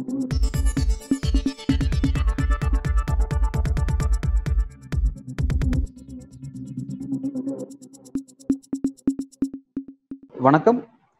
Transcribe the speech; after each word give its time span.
வணக்கம். 0.00 0.28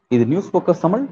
இது 0.07 0.25
news 0.25 0.55
focus 0.55 0.81
Tamil. 0.81 1.07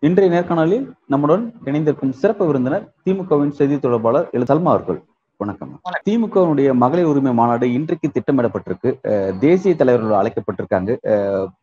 இன்றைய 0.00 0.34
நேர்காணலில் 0.34 0.92
நம்முடன் 1.06 1.54
இணைந்திருக்கும் 1.64 2.12
சிறப்பு 2.12 2.46
விருந்தினர் 2.46 2.94
திமுகவின் 3.04 3.50
செய்தி 3.50 3.78
தொடர்பாளர் 3.78 4.28
எழுதல்மா 4.32 4.62
அவர்கள். 4.62 5.02
வணக்கம். 5.40 5.70
திமுகவினுடைய 6.08 6.72
மகளிர் 6.74 7.04
உரிமை 7.04 7.32
மாநாடு 7.32 7.66
இன்றைக்கு 7.72 8.08
திட்டமிடப்பட்டிருக்கு. 8.08 8.90
தேசிய 9.38 9.74
தலைவர்கள் 9.74 10.18
அழைக்கப்பட்டிருக்காங்க. 10.18 10.90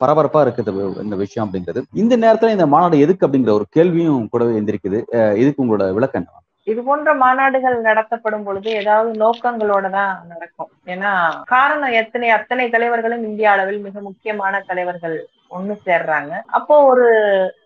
பரபரப்பா 0.04 0.42
இருக்குது 0.46 0.72
இந்த 1.02 1.16
விஷயம் 1.16 1.50
அப்படிங்கிறது. 1.50 1.82
இந்த 1.94 2.18
நேரத்துல 2.18 2.50
இந்த 2.50 2.66
மாநாடு 2.68 3.00
எதுக்கு 3.00 3.28
அப்படிங்கிற 3.28 3.52
ஒரு 3.52 3.66
கேள்வியும் 3.70 4.28
கூடவே 4.30 4.60
எந்திருக்குது 4.60 5.02
அஹ் 5.12 5.36
இதுக்கு 5.36 5.64
உங்களோட 5.66 5.94
விளக்கம் 5.94 6.22
என்ன? 6.22 6.42
இது 6.64 6.82
போன்ற 6.84 7.14
மாநாடுகள் 7.16 7.78
நடத்தப்படும் 7.80 8.44
பொழுது 8.44 8.70
ஏதாவது 8.72 9.12
நோக்கங்களோட 9.26 9.90
தான் 9.90 10.14
நடக்கும். 10.28 10.72
ஏன்னா 10.86 11.12
காரணம் 11.46 11.92
எத்தனை 12.02 12.30
அத்தனை 12.30 12.70
தலைவர்களும் 12.70 13.24
இந்திய 13.24 13.52
அளவில் 13.52 13.80
மிக 13.80 14.00
முக்கியமான 14.00 14.64
தலைவர்கள் 14.68 15.18
ஒண்ணு 15.52 15.76
சேர்றாங்க. 15.86 16.34
அப்போ 16.60 16.86
ஒரு 16.86 17.08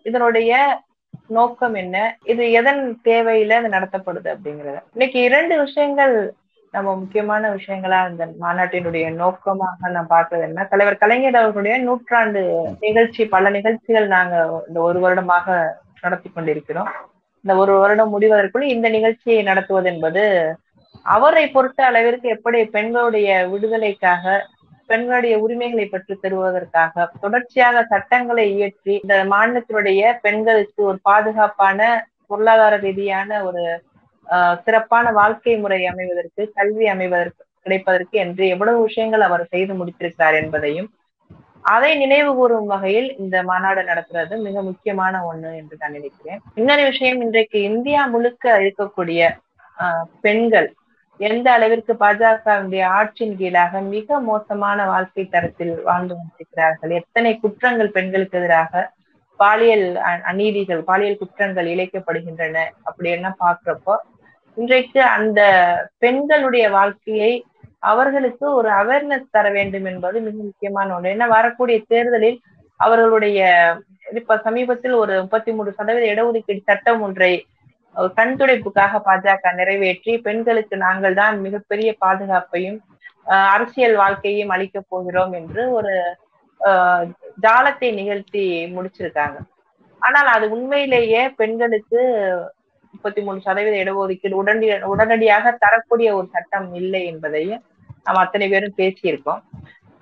இதனுடைய 0.02 0.52
நோக்கம் 1.30 1.74
என்ன? 1.74 1.96
இது 2.24 2.44
எதன் 2.52 2.82
தேவையில 3.04 3.58
இது 3.60 3.74
நடத்தப்படுது 3.76 4.28
அப்படிங்கறது. 4.34 4.78
இன்னைக்கு 4.92 5.22
இரண்டு 5.22 5.54
விஷயங்கள் 5.64 6.14
நம்ம 6.74 6.94
முக்கியமான 6.94 7.50
விஷயங்களா 7.50 7.98
இந்த 8.10 8.24
மாநாட்டினுடைய 8.40 9.14
நோக்கமாக 9.14 9.88
நான் 9.88 10.12
பார்க்கறது 10.14 10.40
என்ன? 10.40 10.64
தலைவர் 10.64 11.00
கலைஞர் 11.02 11.40
அவர்களுடைய 11.40 11.78
நூற்றாண்டு 11.78 12.42
நிகழ்ச்சி 12.80 13.24
பல 13.26 13.50
நிகழ்ச்சிகள் 13.50 14.06
நாங்க 14.06 14.62
இந்த 14.68 14.80
ஒரு 14.80 15.00
வருடமாக 15.00 15.76
நடத்தி 16.00 16.30
கொண்டிருக்கிறோம். 16.30 16.90
இந்த 17.44 17.54
ஒரு 17.54 17.72
வருடம் 17.78 18.14
முடிவதற்குள் 18.14 18.66
இந்த 18.74 18.88
நிகழ்ச்சியை 18.88 19.42
நடத்துவது 19.42 19.88
என்பது 19.92 20.24
அவரை 21.02 21.48
பொறுத்த 21.48 21.84
அளவிற்கு 21.84 22.28
எப்படி 22.28 22.64
பெண்களுடைய 22.64 23.48
விடுதலைக்காக 23.52 24.24
பெண்களுடைய 24.92 25.34
உரிமைகளை 25.38 25.86
பெற்று 25.86 26.14
தருவதற்காக 26.22 27.08
தொடர்ச்சியாக 27.20 27.84
சட்டங்களை 27.84 28.46
இயற்றி 28.54 28.94
இந்த 29.02 29.16
மாநிலத்தினுடைய 29.30 30.12
பெண்களுக்கு 30.22 30.82
ஒரு 30.82 30.98
பாதுகாப்பான 31.02 31.80
பொருளாதார 32.26 32.76
ரீதியான 32.76 33.40
ஒரு 33.44 33.62
ஆஹ் 34.26 34.58
சிறப்பான 34.64 35.06
வாழ்க்கை 35.12 35.54
முறை 35.56 35.80
அமைவதற்கு 35.86 36.42
கல்வி 36.54 36.86
அமைவதற்கு 36.86 37.42
கிடைப்பதற்கு 37.62 38.16
என்று 38.18 38.44
எவ்வளவு 38.48 38.78
விஷயங்கள் 38.82 39.20
அவர் 39.20 39.50
செய்து 39.50 39.72
முடித்திருக்கிறார் 39.74 40.36
என்பதையும் 40.42 40.88
அதை 41.64 41.90
நினைவு 41.96 42.30
கூறும் 42.34 42.66
வகையில் 42.66 43.08
இந்த 43.18 43.36
மாநாடு 43.42 43.82
நடத்துறது 43.82 44.34
மிக 44.40 44.62
முக்கியமான 44.62 45.20
ஒண்ணு 45.30 45.50
என்று 45.56 45.76
நான் 45.78 45.92
நினைக்கிறேன். 45.92 46.40
இன்னொரு 46.54 46.82
விஷயம் 46.82 47.20
இன்றைக்கு 47.20 47.58
இந்தியா 47.62 48.06
முழுக்க 48.06 48.54
இருக்கக்கூடிய 48.58 49.20
ஆஹ் 49.78 50.06
பெண்கள் 50.20 50.68
எந்த 51.22 51.46
அளவிற்கு 51.52 51.92
பாஜகவுடைய 51.94 52.84
ஆட்சியின் 52.98 53.36
கீழாக 53.36 53.80
மிக 53.94 54.18
மோசமான 54.20 54.78
வாழ்க்கை 54.86 55.24
தரத்தில் 55.26 55.74
வாழ்ந்து 55.82 56.14
கொண்டிருக்கிறார்கள்? 56.14 56.92
எத்தனை 57.00 57.32
குற்றங்கள் 57.40 57.90
பெண்களுக்கு 57.90 58.38
எதிராக 58.38 58.82
பாலியல் 59.40 59.86
அநீதிகள் 60.30 60.82
பாலியல் 60.82 61.20
குற்றங்கள் 61.20 61.68
இழைக்கப்படுகின்றன 61.74 62.56
அப்படின்னா 62.88 63.30
பாக்குறப்போ 63.44 63.94
இன்றைக்கு 64.56 65.00
அந்த 65.16 65.40
பெண்களுடைய 65.98 66.64
வாழ்க்கையை 66.70 67.32
அவர்களுக்கு 67.82 68.46
ஒரு 68.54 68.68
அவேர்னஸ் 68.80 69.32
தர 69.36 69.46
வேண்டும் 69.50 69.86
என்பது 69.86 70.16
மிக 70.20 70.36
முக்கியமான 70.40 70.94
ஒன்று 70.94 71.12
ஏன்னா 71.14 71.26
வரக்கூடிய 71.28 71.78
தேர்தலில் 71.88 72.38
அவர்களுடைய 72.80 73.40
இப்ப 74.12 74.36
சமீபத்தில் 74.44 74.94
ஒரு 74.94 75.14
முப்பத்தி 75.22 75.50
மூன்று 75.52 75.72
சதவீத 75.72 76.06
இடஒதுக்கீடு 76.12 76.62
சட்டம் 76.64 77.02
ஒன்றை 77.02 77.32
கண்துடைப்புக்காக 78.18 79.00
பாஜக 79.06 79.52
நிறைவேற்றி 79.60 80.12
பெண்களுக்கு 80.26 80.74
நாங்கள் 80.86 81.16
தான் 81.20 81.36
மிகப்பெரிய 81.46 81.90
பாதுகாப்பையும் 82.04 82.78
அரசியல் 83.54 83.96
வாழ்க்கையும் 84.02 84.52
அளிக்க 84.54 84.78
போகிறோம் 84.92 85.32
என்று 85.40 85.62
ஒரு 85.78 85.92
ஜாலத்தை 87.44 87.88
நிகழ்த்தி 88.00 88.44
முடிச்சிருக்காங்க. 88.76 89.38
ஆனால் 90.02 90.28
அது 90.36 90.46
உண்மையிலேயே 90.54 91.22
பெண்களுக்கு 91.40 92.00
முப்பத்தி 92.94 93.20
மூணு 93.26 93.38
சதவீத 93.46 93.76
இடஒதுக்கீடு 93.82 94.40
உடனடி 94.40 94.66
உடனடியாக 94.92 95.52
தரக்கூடிய 95.64 96.08
ஒரு 96.18 96.26
சட்டம் 96.34 96.68
இல்லை 96.80 97.02
என்பதையும் 97.12 97.62
நாம் 98.06 98.22
அத்தனை 98.24 98.46
பேரும் 98.52 98.78
பேசியிருக்கோம். 98.80 99.42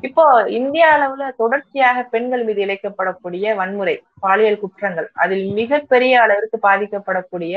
இப்போ 0.02 0.24
இந்திய 0.50 0.84
அளவுல 0.92 1.24
தொடர்ச்சியாக 1.36 2.02
பெண்கள் 2.04 2.44
மீது 2.44 2.60
இழைக்கப்படக்கூடிய 2.66 3.54
வன்முறை 3.54 3.94
பாலியல் 4.20 4.60
குற்றங்கள் 4.60 5.08
அதில் 5.14 5.46
மிகப்பெரிய 5.52 6.14
அளவிற்கு 6.20 6.58
பாதிக்கப்படக்கூடிய 6.62 7.54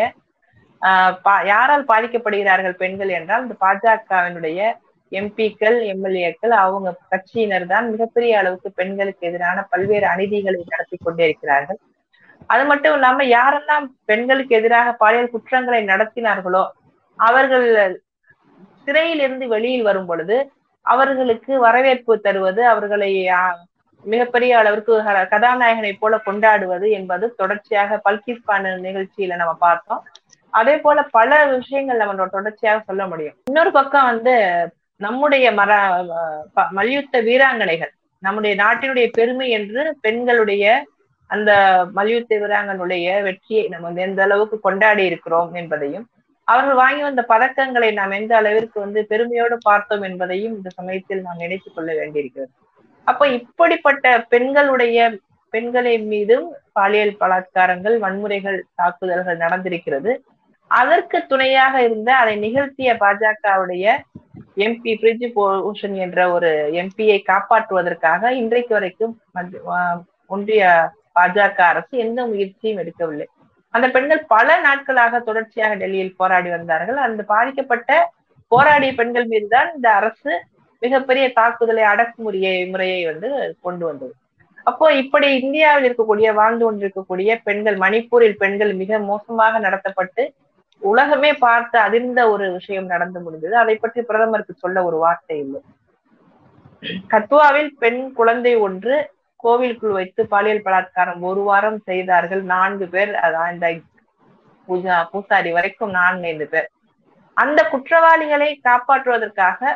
ஆஹ் 0.82 1.44
யாரால் 1.46 1.90
பாதிக்கப்படுகிறார்கள் 1.92 2.76
பெண்கள் 2.78 3.10
என்றால் 3.10 3.44
இந்த 3.44 3.56
பாஜகவினுடைய 3.62 4.60
எம்பிக்கள் 5.12 5.78
எம்எல்ஏக்கள் 5.92 6.54
அவங்க 6.58 6.90
கட்சியினர் 7.10 7.66
தான் 7.68 7.86
மிகப்பெரிய 7.92 8.40
அளவுக்கு 8.40 8.70
பெண்களுக்கு 8.72 9.28
எதிரான 9.28 9.62
பல்வேறு 9.70 10.06
அநீதிகளை 10.08 10.62
நடத்தி 10.66 10.98
கொண்டே 10.98 11.24
இருக்கிறார்கள். 11.26 11.80
அது 12.50 12.64
மட்டும் 12.66 12.94
இல்லாம 12.94 13.24
யாரெல்லாம் 13.30 13.86
பெண்களுக்கு 14.06 14.54
எதிராக 14.56 14.92
பாலியல் 14.94 15.34
குற்றங்களை 15.34 15.82
நடத்தினார்களோ 15.84 16.64
அவர்கள் 17.20 17.68
சிறையில் 18.88 19.20
இருந்து 19.20 19.48
வெளியில் 19.48 19.88
வரும் 19.90 20.06
பொழுது 20.06 20.38
அவர்களுக்கு 20.86 21.54
வரவேற்பு 21.60 22.14
தருவது 22.20 22.62
அவர்களை 22.68 23.12
மிகப்பெரிய 24.06 24.52
அளவிற்கு 24.58 24.94
கதாநாயகனை 25.34 25.92
போல 26.00 26.18
கொண்டாடுவது 26.26 26.88
என்பது 26.92 27.26
தொடர்ச்சியாக 27.36 28.00
பல்கிஸ் 28.06 28.48
பான 28.50 28.74
நிகழ்ச்சியில 28.88 29.36
நம்ம 29.36 29.54
பார்த்தோம். 29.66 30.02
அதே 30.54 30.76
போல 30.78 31.04
பல 31.18 31.30
விஷயங்கள் 31.46 32.02
நம்ம 32.02 32.28
தொடர்ச்சியாக 32.38 32.84
சொல்ல 32.88 33.04
முடியும். 33.08 33.36
இன்னொரு 33.44 33.72
பக்கம் 33.72 34.10
வந்து 34.12 34.34
நம்முடைய 35.02 35.46
மர 35.60 35.72
மல்யுத்த 36.78 37.22
வீராங்கனைகள் 37.22 37.94
நம்முடைய 38.24 38.54
நாட்டினுடைய 38.64 39.08
பெருமை 39.12 39.48
என்று 39.50 39.82
பெண்களுடைய 40.02 40.66
அந்த 41.30 41.52
மல்யுத்த 41.94 42.36
வீராங்கனுடைய 42.42 43.08
வெற்றியை 43.28 43.64
நம்ம 43.68 43.86
வந்து 43.88 44.02
எந்த 44.02 44.22
அளவுக்கு 44.24 44.58
கொண்டாடி 44.60 45.04
இருக்கிறோம் 45.06 45.54
என்பதையும் 45.54 46.06
அவர்கள் 46.44 46.76
வாங்கி 46.76 47.02
வந்த 47.02 47.26
பதக்கங்களை 47.30 47.94
நாம் 47.94 48.12
எந்த 48.12 48.36
அளவிற்கு 48.36 48.80
வந்து 48.80 49.06
பெருமையோடு 49.06 49.58
பார்த்தோம் 49.58 50.02
என்பதையும் 50.02 50.56
இந்த 50.56 50.70
சமயத்தில் 50.70 51.22
நாம் 51.22 51.38
நினைத்துக் 51.38 51.76
கொள்ள 51.76 51.94
வேண்டியிருக்கிறது. 51.94 52.52
அப்ப 53.04 53.28
இப்படிப்பட்ட 53.28 54.22
பெண்களுடைய 54.22 55.12
பெண்களின் 55.50 56.08
மீதும் 56.08 56.56
பாலியல் 56.72 57.18
பலாத்காரங்கள் 57.20 57.96
வன்முறைகள் 58.00 58.60
தாக்குதல்கள் 58.76 59.38
நடந்திருக்கிறது. 59.38 60.18
அதற்கு 60.68 61.26
துணையாக 61.26 61.84
இருந்த 61.84 62.16
அதை 62.16 62.36
நிகழ்த்திய 62.36 62.94
பாஜகவுடைய 62.94 63.86
எம்பி 64.58 64.92
பிரிஜி 65.02 65.28
பூஷன் 65.36 65.96
என்ற 65.96 66.32
ஒரு 66.32 66.70
எம்பியை 66.72 67.18
காப்பாற்றுவதற்காக 67.28 68.32
இன்றைக்கு 68.32 68.74
வரைக்கும் 68.74 69.22
ஒன்றிய 70.28 70.92
பாஜக 71.20 71.60
அரசு 71.62 71.98
எந்த 71.98 72.26
முயற்சியும் 72.26 72.80
எடுக்கவில்லை. 72.84 73.26
அந்த 73.74 73.88
பெண்கள் 73.96 74.22
பல 74.34 74.58
நாட்களாக 74.66 75.22
தொடர்ச்சியாக 75.28 75.78
டெல்லியில் 75.82 76.18
போராடி 76.22 76.50
வந்தார்கள். 76.56 77.00
அந்த 77.08 77.22
பாதிக்கப்பட்ட 77.34 77.92
போராடிய 78.52 78.92
பெண்கள் 79.00 79.30
மீதுதான் 79.32 79.70
இந்த 79.76 79.88
அரசு 80.00 80.34
மிகப்பெரிய 80.82 81.26
தாக்குதலை 81.40 81.84
அடக்குமுறையை 81.94 82.56
முறையை 82.74 83.00
வந்து 83.12 83.30
கொண்டு 83.66 83.84
வந்தது. 83.90 84.14
அப்போ 84.70 84.86
இப்படி 85.02 85.28
இந்தியாவில் 85.42 85.86
இருக்கக்கூடிய 85.88 86.28
வாழ்ந்து 86.40 86.64
கொண்டிருக்கக்கூடிய 86.66 87.30
பெண்கள் 87.48 87.78
மணிப்பூரில் 87.84 88.40
பெண்கள் 88.44 88.72
மிக 88.82 89.00
மோசமாக 89.10 89.60
நடத்தப்பட்டு 89.60 90.24
உலகமே 90.82 91.32
பார்த்து 91.46 91.78
அதிர்ந்த 91.86 92.22
ஒரு 92.34 92.46
விஷயம் 92.58 92.92
நடந்து 92.94 93.20
முடிந்தது. 93.26 93.56
அதை 93.64 93.76
பற்றி 93.76 94.02
பிரதமருக்கு 94.10 94.54
சொல்ல 94.64 94.84
ஒரு 94.90 94.98
வார்த்தை 95.04 95.38
இல்லை. 95.46 95.62
கத்வாவில் 97.14 97.72
பெண் 97.82 98.02
குழந்தை 98.20 98.54
ஒன்று 98.68 98.96
கோவிலுக்குள் 99.46 99.98
வைத்து 99.98 100.22
பாலியல் 100.34 100.66
பலாத்காரம் 100.68 101.24
ஒரு 101.30 101.42
வாரம் 101.50 101.80
செய்தார்கள். 101.90 102.44
நான்கு 102.54 102.86
பேர் 102.94 103.12
அதான் 103.26 103.52
இந்த 103.56 103.68
பூஜா 104.68 104.98
பூசாரி 105.12 105.52
வரைக்கும் 105.58 105.94
நான்கு 106.00 106.28
ஐந்து 106.32 106.48
பேர். 106.54 106.68
அந்த 107.38 107.60
குற்றவாளிகளை 107.74 108.50
காப்பாற்றுவதற்காக 108.70 109.72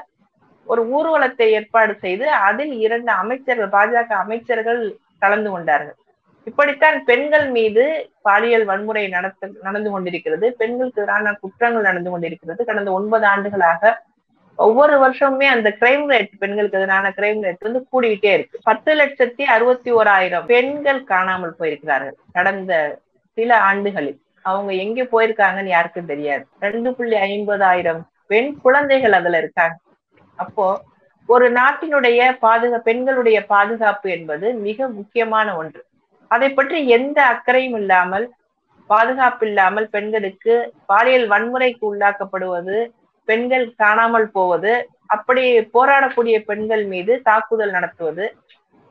ஒரு 0.71 0.81
ஊர்வலத்தை 0.97 1.47
ஏற்பாடு 1.57 1.93
செய்து 2.03 2.25
அதில் 2.47 2.73
இரண்டு 2.85 3.11
அமைச்சர்கள் 3.21 3.73
பாஜக 3.75 4.11
அமைச்சர்கள் 4.23 4.81
கலந்து 5.23 5.49
கொண்டார்கள். 5.53 5.97
இப்படித்தான் 6.49 6.97
பெண்கள் 7.09 7.47
மீது 7.55 7.83
பாலியல் 8.27 8.65
வன்முறை 8.69 9.03
நடத்த 9.15 9.49
நடந்து 9.67 9.89
கொண்டிருக்கிறது. 9.93 10.47
பெண்களுக்கு 10.61 11.01
எதிரான 11.01 11.33
குற்றங்கள் 11.43 11.87
நடந்து 11.89 12.09
கொண்டிருக்கிறது. 12.13 12.61
கடந்த 12.69 12.91
ஒன்பது 12.99 13.25
ஆண்டுகளாக 13.33 13.91
ஒவ்வொரு 14.65 14.95
வருஷமுமே 15.03 15.47
அந்த 15.55 15.69
கிரைம் 15.79 16.05
ரேட் 16.13 16.31
பெண்களுக்கு 16.41 16.77
எதிரான 16.79 17.09
கிரைம் 17.17 17.41
ரேட் 17.45 17.65
வந்து 17.67 17.81
கூடிக்கிட்டே 17.91 18.31
இருக்கு. 18.37 18.57
பத்து 18.69 18.91
லட்சத்தி 19.01 19.43
அறுபத்தி 19.55 19.91
ஓராயிரம் 19.99 20.45
பெண்கள் 20.53 21.01
காணாமல் 21.11 21.57
போயிருக்கிறார்கள் 21.59 22.17
கடந்த 22.37 22.73
சில 23.37 23.51
ஆண்டுகளில். 23.69 24.19
அவங்க 24.49 24.71
எங்க 24.83 25.01
போயிருக்காங்கன்னு 25.13 25.75
யாருக்கும் 25.75 26.11
தெரியாது. 26.11 26.43
ரெண்டு 26.65 26.89
புள்ளி 26.97 27.17
ஐம்பதாயிரம் 27.29 28.01
பெண் 28.31 28.51
குழந்தைகள் 28.65 29.17
அதுல 29.19 29.37
இருக்காங்க. 29.37 29.77
அப்போ 30.39 30.67
ஒரு 31.29 31.47
நாட்டினுடைய 31.51 32.19
பாதுகா 32.45 32.77
பெண்களுடைய 32.89 33.37
பாதுகாப்பு 33.53 34.07
என்பது 34.17 34.47
மிக 34.67 34.87
முக்கியமான 34.97 35.47
ஒன்று. 35.61 35.81
அதை 36.31 36.49
பற்றி 36.49 36.77
எந்த 36.97 37.19
அக்கறையும் 37.33 37.77
இல்லாமல் 37.81 38.25
பாதுகாப்பு 38.89 39.43
இல்லாமல் 39.47 39.87
பெண்களுக்கு 39.95 40.53
பாலியல் 40.85 41.27
வன்முறைக்கு 41.31 41.83
உள்ளாக்கப்படுவது 41.91 42.77
பெண்கள் 43.29 43.65
காணாமல் 43.83 44.27
போவது 44.37 44.73
அப்படி 45.15 45.43
போராடக்கூடிய 45.75 46.37
பெண்கள் 46.49 46.83
மீது 46.93 47.13
தாக்குதல் 47.29 47.75
நடத்துவது 47.77 48.25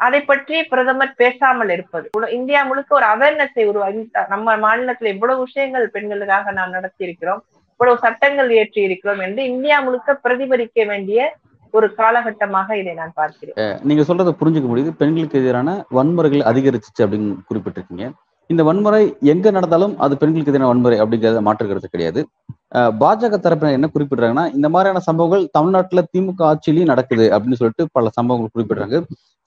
அதை 0.01 0.21
பற்றி 0.31 0.57
பிரதமர் 0.73 1.19
பேசாமல் 1.21 1.71
இருப்பது. 1.75 2.07
இந்தியா 2.39 2.61
முழுக்க 2.69 2.91
ஒரு 2.99 3.07
அவேர்னஸை 3.15 3.65
உருவாக்கி 3.71 4.03
நம்ம 4.35 4.57
மாநிலத்தில் 4.65 5.13
இவ்வளவு 5.15 5.45
விஷயங்கள் 5.47 5.87
பெண்களுக்காக 5.95 6.53
நாம் 6.59 6.75
நடத்தி 6.77 7.03
இருக்கிறோம் 7.09 7.41
இவ்வளவு 7.73 8.03
சட்டங்கள் 8.05 8.51
இயற்றி 8.57 8.81
இருக்கிறோம் 8.89 9.21
என்று 9.27 9.41
இந்தியா 9.53 9.79
முழுக்க 9.87 10.19
பிரதிபலிக்க 10.25 10.87
வேண்டிய 10.93 11.21
ஒரு 11.75 11.87
காலகட்டமாக 12.01 12.77
இதை 12.81 12.93
நான் 13.01 13.17
பார்க்கிறேன். 13.21 13.57
நீங்க 13.89 14.03
சொல்றதை 14.09 14.33
புரிஞ்சுக்க 14.41 14.69
முடியுது. 14.71 14.93
பெண்களுக்கு 15.01 15.41
எதிரான 15.43 15.71
வன்முறைகள் 15.97 16.49
அதிகரிச்சிச்சு 16.51 17.05
அப்படின்னு 17.05 17.33
குறிப்பிட்டிருக்கீங்க. 17.49 18.07
இந்த 18.53 18.63
வன்முறை 18.67 19.01
எங்க 19.33 19.51
நடந்தாலும் 19.57 19.95
அது 20.05 20.15
பெண்களுக்கு 20.21 20.53
எதிரான 20.53 20.69
வன்முறை 20.71 20.99
அப்படிங்கிறத 21.03 21.41
மாற்றுக்கிறது 21.47 21.89
கிடையாது. 21.95 22.21
பாஜக 23.01 23.37
தரப்பினர் 23.45 23.77
என்ன 23.79 23.89
குறிப்பிடுறாங்கன்னா 23.95 24.45
இந்த 24.57 24.69
மாதிரியான 24.75 25.03
சம்பவங்கள் 25.07 25.45
தமிழ்நாட்டுல 25.57 26.03
திமுக 26.13 26.43
ஆட்சியிலையும் 26.51 26.91
நடக்குது 26.93 27.27
அப்படின்னு 27.35 27.59
சொல்லிட்டு 27.61 27.85
பல 27.97 28.11
சம்பவங்கள் 28.19 28.55
குறிப்பிடுறாங்க. 28.55 28.99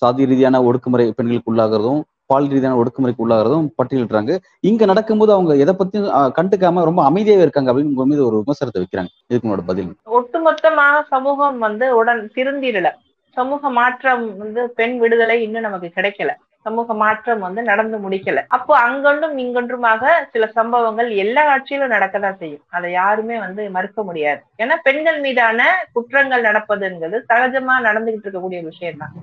சாதி 0.02 0.30
ரீதியான 0.32 0.62
ஒடுக்குமுறை 0.70 1.06
பெண்களுக்கு 1.20 1.52
உள்ளாகிறதும் 1.52 2.02
பால் 2.32 2.50
ரீதியான 2.54 2.78
ஒடுக்குமுறைக்கு 2.82 3.24
உள்ளாகிறதும் 3.26 3.68
பட்டியலிடுறாங்க. 3.80 4.32
இங்க 4.70 4.84
நடக்கும்போது 4.92 5.32
அவங்க 5.36 5.54
எதை 5.64 5.74
பத்தியும் 5.80 6.10
கண்டுக்காம 6.38 6.84
ரொம்ப 6.90 7.02
அமைதியாவே 7.10 7.46
இருக்காங்க 7.46 7.72
அப்படின்னு 7.72 7.94
உங்க 7.96 8.06
மீது 8.12 8.22
ஒரு 8.28 8.36
விமர்சனத்தை 8.42 8.82
வைக்கிறாங்க. 8.84 9.12
இதுக்கு 9.30 9.46
உங்களோட 9.48 9.66
பதில் 9.72 9.90
ஒட்டுமொத்தமாக 10.20 11.00
சமூகம் 11.14 11.58
வந்து 11.68 11.88
உடன் 12.02 12.22
திருந்திடல. 12.38 12.92
சமூக 13.38 13.70
மாற்றம் 13.80 14.24
வந்து 14.44 14.62
பெண் 14.78 14.96
விடுதலை 15.02 15.40
இன்னும் 15.48 15.68
நமக்கு 15.68 15.90
கிடைக்கல. 15.98 16.32
சமூக 16.66 16.94
மாற்றம் 17.02 17.44
வந்து 17.46 17.62
நடந்து 17.70 17.98
முடிக்கல. 18.06 18.40
அப்போ 18.56 18.74
அங்கொன்றும் 18.88 19.36
இங்கொன்றுமாக 19.44 20.12
சில 20.34 20.46
சம்பவங்கள் 20.58 21.10
எல்லா 21.24 21.44
ஆட்சியிலும் 21.54 21.94
நடக்கதான் 21.96 22.40
செய்யும். 22.42 22.64
அதை 22.78 22.90
யாருமே 22.92 23.36
வந்து 23.46 23.64
மறுக்க 23.76 24.04
முடியாது. 24.10 24.42
ஏன்னா 24.64 24.78
பெண்கள் 24.88 25.20
மீதான 25.26 25.70
குற்றங்கள் 25.98 26.48
நடப்பதுங்கிறது 26.50 27.20
சகஜமா 27.32 27.76
நடந்துகிட்டு 27.90 28.28
இருக்கக்கூடிய 28.28 28.62
விஷயம் 28.72 29.02
தான் 29.04 29.16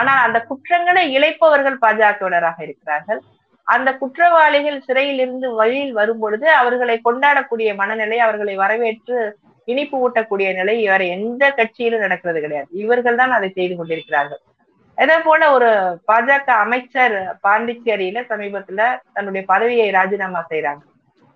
ஆனால் 0.00 0.22
அந்த 0.26 0.38
குற்றங்களை 0.50 1.02
இழைப்பவர்கள் 1.16 1.82
பாஜகவினராக 1.84 2.58
இருக்கிறார்கள். 2.66 3.20
அந்த 3.74 3.90
குற்றவாளிகள் 4.00 4.84
சிறையில் 4.86 5.20
இருந்து 5.22 5.46
வழியில் 5.60 5.94
வரும் 6.00 6.20
பொழுது 6.22 6.46
அவர்களை 6.60 6.96
கொண்டாடக்கூடிய 7.06 7.68
மனநிலை 7.80 8.18
அவர்களை 8.26 8.54
வரவேற்று 8.64 9.16
இனிப்பு 9.68 9.96
ஊட்டக்கூடிய 10.04 10.48
நிலை 10.58 10.74
வேற 10.90 11.04
எந்த 11.14 11.44
கட்சியிலும் 11.58 12.04
நடக்கிறது 12.04 12.40
கிடையாது. 12.44 12.68
இவர்கள் 12.82 13.18
தான் 13.20 13.34
அதை 13.38 13.48
செய்து 13.56 13.74
கொண்டிருக்கிறார்கள். 13.76 14.42
அதே 14.98 15.16
போல 15.18 15.42
ஒரு 15.52 15.70
பாஜக 16.08 16.48
அமைச்சர் 16.64 17.16
பாண்டிச்சேரியில 17.42 18.20
சமீபத்துல 18.30 18.82
தன்னுடைய 19.12 19.42
பதவியை 19.46 19.88
ராஜினாமா 19.90 20.40
செய்யறாங்க 20.52 20.84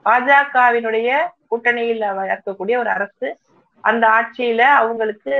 பாஜகவினுடைய 0.07 1.09
கூட்டணியில் 1.49 2.07
வளர்க்கக்கூடிய 2.21 2.75
ஒரு 2.79 2.89
அரசு 2.89 3.29
அந்த 3.85 4.05
ஆட்சியில 4.19 4.62
அவங்களுக்கு 4.81 5.35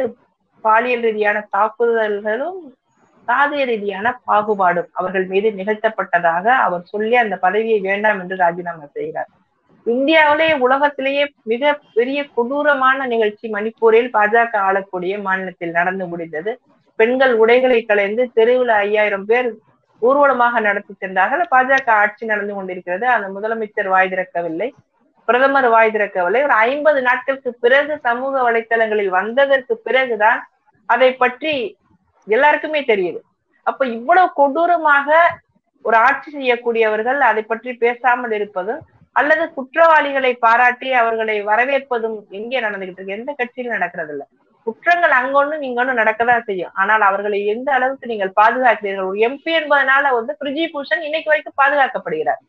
பாலியல் 0.65 1.03
ரீதியான 1.03 1.39
தாக்குதல்களும் 1.51 2.61
சாதிய 3.29 3.65
ரீதியான 3.65 4.07
பாகுபாடும் 4.27 4.89
அவர்கள் 4.93 5.27
மீது 5.27 5.49
நிகழ்த்தப்பட்டதாக 5.53 6.47
அவர் 6.67 6.85
சொல்லி 6.85 7.17
அந்த 7.17 7.37
பதவியை 7.37 7.79
வேண்டாம் 7.81 8.21
என்று 8.21 8.37
ராஜினாமா 8.37 8.87
செய்கிறார். 8.97 9.29
இந்தியாவிலேயே 9.87 10.55
உலகத்திலேயே 10.59 11.25
மிக 11.43 11.63
பெரிய 11.95 12.21
கொடூரமான 12.35 13.07
நிகழ்ச்சி 13.07 13.47
மணிப்பூரில் 13.49 14.11
பாஜக 14.17 14.53
ஆளக்கூடிய 14.69 15.15
மாநிலத்தில் 15.19 15.77
நடந்து 15.79 16.07
முடிந்தது. 16.07 16.53
பெண்கள் 17.01 17.35
உடைகளை 17.43 17.81
கலைந்து 17.91 18.23
தெருவில் 18.39 18.73
ஐயாயிரம் 18.85 19.27
பேர் 19.31 19.49
ஊர்வலமாக 20.03 20.61
நடத்தி 20.67 20.93
சென்றார்கள். 21.03 21.43
பாஜக 21.55 21.91
ஆட்சி 22.03 22.25
நடந்து 22.33 22.53
கொண்டிருக்கிறது. 22.57 23.07
அந்த 23.15 23.27
முதலமைச்சர் 23.37 23.91
வாய் 23.95 24.13
திறக்கவில்லை. 24.13 24.69
பிரதமர் 25.29 25.69
வாய் 25.75 25.93
திறக்கவில்லை. 25.97 26.41
ஒரு 26.47 26.55
ஐம்பது 26.69 27.01
நாட்களுக்கு 27.09 27.51
பிறகு 27.65 27.95
சமூக 28.07 28.35
வலைத்தளங்களில் 28.47 29.13
வந்ததற்கு 29.19 29.75
பிறகுதான் 29.87 30.41
அதை 30.89 31.11
பற்றி 31.23 31.53
எல்லாருக்குமே 32.27 32.81
தெரியுது. 32.93 33.21
அப்ப 33.67 33.87
இவ்வளவு 33.97 34.35
கொடூரமாக 34.41 35.19
ஒரு 35.85 35.97
ஆட்சி 36.07 36.31
செய்யக்கூடியவர்கள் 36.37 37.21
அதை 37.29 37.43
பற்றி 37.51 37.71
பேசாமல் 37.85 38.35
இருப்பதும் 38.39 38.81
அல்லது 39.17 39.45
குற்றவாளிகளை 39.57 40.33
பாராட்டி 40.45 40.89
அவர்களை 41.01 41.37
வரவேற்பதும் 41.49 42.19
எங்கே 42.39 42.59
நடந்துகிட்டு 42.67 43.01
இருக்கு? 43.01 43.17
எந்த 43.19 43.31
கட்சியிலும் 43.39 43.77
நடக்கிறது 43.77 44.13
இல்லை 44.15 44.27
குற்றங்கள் 44.67 45.15
அங்கொன்னும் 45.19 45.65
இங்கொன்னும் 45.69 46.01
நடக்கதான் 46.01 46.47
செய்யும். 46.49 46.73
ஆனால் 46.81 47.03
அவர்களை 47.09 47.39
எந்த 47.55 47.69
அளவுக்கு 47.77 48.11
நீங்கள் 48.13 48.37
பாதுகாக்கிறீர்கள்? 48.41 49.09
ஒரு 49.11 49.21
எம்பி 49.29 49.53
என்பதனால 49.61 50.13
வந்து 50.19 50.33
பிரிஜி 50.41 50.65
பூஷன் 50.75 51.07
இன்னைக்கு 51.09 51.31
வரைக்கும் 51.33 51.61
பாதுகாக்கப்படுகிறார். 51.63 52.43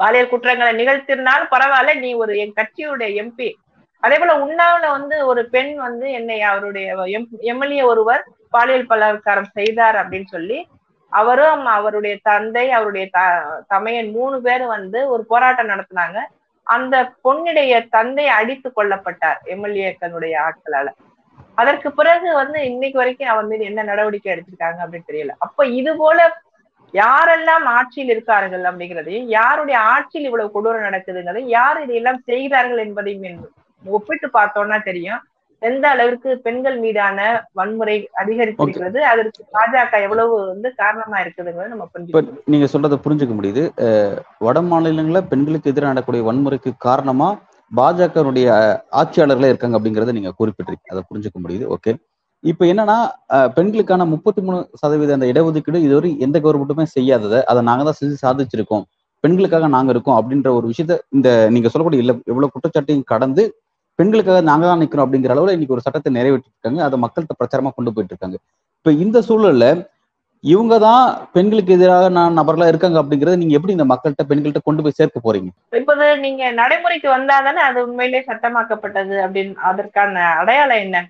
பாலியல் 0.00 0.30
குற்றங்களை 0.32 0.72
நிகழ்த்தினாலும் 0.80 1.52
பரவாயில்ல 1.54 1.94
நீ 2.04 2.10
ஒரு 2.22 2.32
என் 2.42 2.58
கட்சியுடைய 2.60 3.10
எம்பி 3.22 3.48
அதே 4.02 4.16
போல 4.20 4.32
உண்ணாவில 4.44 4.86
வந்து 4.96 5.16
ஒரு 5.30 5.42
பெண் 5.54 5.72
வந்து 5.86 6.06
என்னை 6.18 6.38
அவருடைய 6.50 6.86
எம்எல்ஏ 7.52 7.82
ஒருவர் 7.90 8.22
பாலியல் 8.54 8.88
பலாத்காரம் 8.92 9.52
செய்தார் 9.58 9.96
அப்படின்னு 10.00 10.28
சொல்லி 10.36 10.58
அவரும் 11.12 11.64
அவருடைய 11.76 12.14
தந்தை 12.28 12.64
அவருடைய 12.76 13.06
த 13.16 13.20
தமையன் 13.72 14.10
மூணு 14.16 14.36
பேரும் 14.46 14.72
வந்து 14.76 15.00
ஒரு 15.14 15.22
போராட்டம் 15.32 15.70
நடத்தினாங்க. 15.72 16.18
அந்த 16.74 16.96
பொண்ணுடைய 17.26 17.72
தந்தை 17.94 18.26
அடித்து 18.38 18.68
கொல்லப்பட்டார் 18.76 19.40
எம்எல்ஏக்களுடைய 19.54 20.34
ஆட்களால. 20.46 20.88
அதற்கு 21.60 21.88
பிறகு 21.98 22.28
வந்து 22.40 22.58
இன்னைக்கு 22.70 22.98
வரைக்கும் 23.00 23.32
அவன் 23.32 23.48
மீது 23.50 23.64
என்ன 23.70 23.80
நடவடிக்கை 23.90 24.30
எடுத்திருக்காங்க 24.34 24.80
அப்படின்னு 24.84 25.10
தெரியல. 25.10 25.34
அப்ப 25.46 25.66
இது 25.80 25.92
போல 26.02 26.18
யாரெல்லாம் 26.94 27.66
ஆட்சியில் 27.76 28.12
இருக்கார்கள் 28.14 28.64
அப்படிங்கிறதையும் 28.68 29.28
யாருடைய 29.38 29.76
ஆட்சியில் 29.92 30.28
இவ்வளவு 30.28 30.54
கொடூரம் 30.54 30.86
நடக்குதுங்கிறதையும் 30.88 31.54
யார் 31.58 31.78
இதையெல்லாம் 31.84 32.20
செய்கிறார்கள் 32.30 32.82
என்பதையும் 32.86 33.44
ஒப்பிட்டு 33.84 34.28
பார்த்தோம்னா 34.38 34.78
தெரியும். 34.90 35.20
எந்த 35.68 35.84
அளவிற்கு 35.94 36.30
பெண்கள் 36.46 36.76
மீதான 36.84 37.18
வன்முறை 37.58 37.96
அதிகரித்திருக்கிறது 38.20 39.00
அதற்கு 39.10 39.42
பாஜக 39.56 40.00
எவ்வளவு 40.06 40.34
வந்து 40.52 40.68
காரணமா 40.82 41.18
இருக்குதுங்கிறது 41.24 41.72
நம்ம 41.74 42.22
நீங்க 42.52 42.66
சொல்றதை 42.72 42.98
புரிஞ்சுக்க 43.04 43.34
முடியுது. 43.38 43.64
வட 44.46 44.60
மாநிலங்களில் 44.70 45.28
பெண்களுக்கு 45.32 45.72
எதிராக 45.72 45.90
நடக்கக்கூடிய 45.92 46.24
வன்முறைக்கு 46.28 46.72
காரணமா 46.86 47.28
பாஜகனுடைய 47.72 48.46
ஆட்சியாளர்களே 49.00 49.50
இருக்காங்க 49.52 49.76
அப்படிங்கறத 49.78 50.14
நீங்க 50.18 50.32
குறிப்பிட்டிருக்கீங்க. 50.40 50.94
அதை 50.94 51.04
புரிஞ்சுக்க 51.10 51.38
முடியுது. 51.44 51.66
ஓகே 51.76 51.92
இப்ப 52.44 52.64
என்னன்னா 52.72 52.96
பெண்களுக்கான 53.56 54.04
முப்பத்தி 54.12 54.40
மூணு 54.46 54.58
சதவீத 54.80 55.12
அந்த 55.16 55.26
இடஒதுக்கீடு 55.32 55.80
இதுவரை 55.86 56.10
எந்த 56.26 56.36
கவர்மெண்ட்டுமே 56.44 56.86
செய்யாததை 56.96 57.40
அதை 57.50 57.60
நாங்க 57.68 57.82
தான் 57.88 57.98
செஞ்சு 58.00 58.16
சாதிச்சிருக்கோம். 58.24 58.84
பெண்களுக்காக 59.24 59.66
நாங்க 59.74 59.90
இருக்கோம் 59.94 60.16
அப்படின்ற 60.20 60.48
ஒரு 60.58 60.66
விஷயத்த 60.70 60.94
இந்த 61.16 61.28
நீங்க 61.54 61.68
சொல்லக்கூடிய 61.72 62.02
இல்ல 62.04 62.12
எவ்வளவு 62.32 62.52
குற்றச்சாட்டையும் 62.54 63.10
கடந்து 63.12 63.42
பெண்களுக்காக 63.98 64.42
நாங்க 64.50 64.64
தான் 64.70 64.82
நிக்கிறோம் 64.82 65.06
அப்படிங்கிற 65.06 65.34
அளவுல 65.34 65.54
இன்னைக்கு 65.56 65.76
ஒரு 65.76 65.84
சட்டத்தை 65.86 66.10
நிறைவேற்றிருக்காங்க. 66.18 66.80
அதை 66.88 66.98
மக்கள்கிட்ட 67.04 67.34
பிரச்சாரமா 67.40 67.72
கொண்டு 67.78 67.92
போயிட்டு 67.94 68.14
இருக்காங்க 68.14 68.38
இப்ப 68.78 68.92
இந்த 69.04 69.18
சூழல்ல 69.28 69.66
இவங்க 70.44 70.74
தான் 70.84 71.04
பெண்களுக்கு 71.34 71.74
எதிராக 71.76 72.06
நான் 72.16 72.38
நபர்லாம் 72.38 72.70
இருக்காங்க 72.70 72.96
அப்படிங்கறத 73.00 73.40
நீங்க 73.42 73.54
எப்படி 73.58 73.74
இந்த 73.76 73.86
மக்கள்கிட்ட 73.90 74.24
பெண்கள்கிட்ட 74.30 74.62
கொண்டு 74.68 74.82
போய் 74.84 74.96
சேர்க்க 75.00 75.18
போறீங்க? 75.26 75.50
இப்போது 75.80 76.06
நீங்க 76.24 76.42
நடைமுறைக்கு 76.60 77.08
வந்தாதானே 77.16 77.60
அது 77.66 77.78
உண்மையிலேயே 77.86 78.22
சட்டமாக்கப்பட்டது 78.30 79.16
அப்படின்னு 79.24 79.54
அதற்கான 79.70 80.24
அடையாளம் 80.40 80.82
என்ன? 80.86 81.04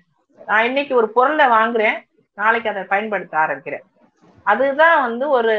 நான் 0.49 0.67
இன்னைக்கு 0.69 0.93
ஒரு 0.99 1.09
பொருளை 1.17 1.47
வாங்குறேன். 1.55 1.97
நாளைக்கு 2.37 2.71
அதை 2.73 2.83
பயன்படுத்த 2.93 3.33
ஆரம்பிக்கிறேன். 3.45 3.85
அதுதான் 4.45 4.97
வந்து 5.07 5.25
ஒரு 5.37 5.55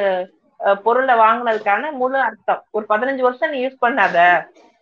பொருளை 0.87 1.15
வாங்கினதுக்கான 1.25 1.91
முழு 2.01 2.19
அர்த்தம். 2.29 2.63
ஒரு 2.77 2.85
பதினஞ்சு 2.93 3.23
வருஷம் 3.27 3.53
நீ 3.55 3.59
யூஸ் 3.65 3.85
பண்ணாத. 3.85 4.19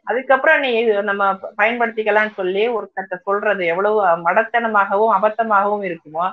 அதுக்கப்புறம் 0.06 0.62
நீ 0.64 0.71
நம்ம 1.11 1.25
பயன்படுத்திக்கலாம்னு 1.61 2.38
சொல்லி 2.40 2.62
ஒரு 2.76 2.87
சொல்றது 3.28 3.62
எவ்வளவு 3.73 4.00
மடத்தனமாகவும் 4.26 5.14
அபத்தமாகவும் 5.18 5.85
இருக்குமோ 5.88 6.26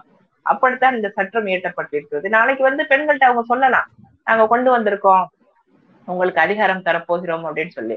அப்படித்தான் 0.45 0.95
இந்த 0.97 1.09
சட்டம் 1.17 1.49
இயற்றப்பட்டிருக்கிறது. 1.51 2.27
நாளைக்கு 2.38 2.63
வந்து 2.69 2.83
பெண்கள்கிட்ட 2.91 3.25
அவங்க 3.29 3.43
சொல்லலாம். 3.53 3.88
நாங்க 4.27 4.43
கொண்டு 4.53 4.69
வந்திருக்கோம். 4.75 5.25
உங்களுக்கு 6.07 6.41
அதிகாரம் 6.45 6.85
தரப்போகிறோம் 6.88 7.45
அப்படின்னு 7.47 7.73
சொல்லி. 7.79 7.95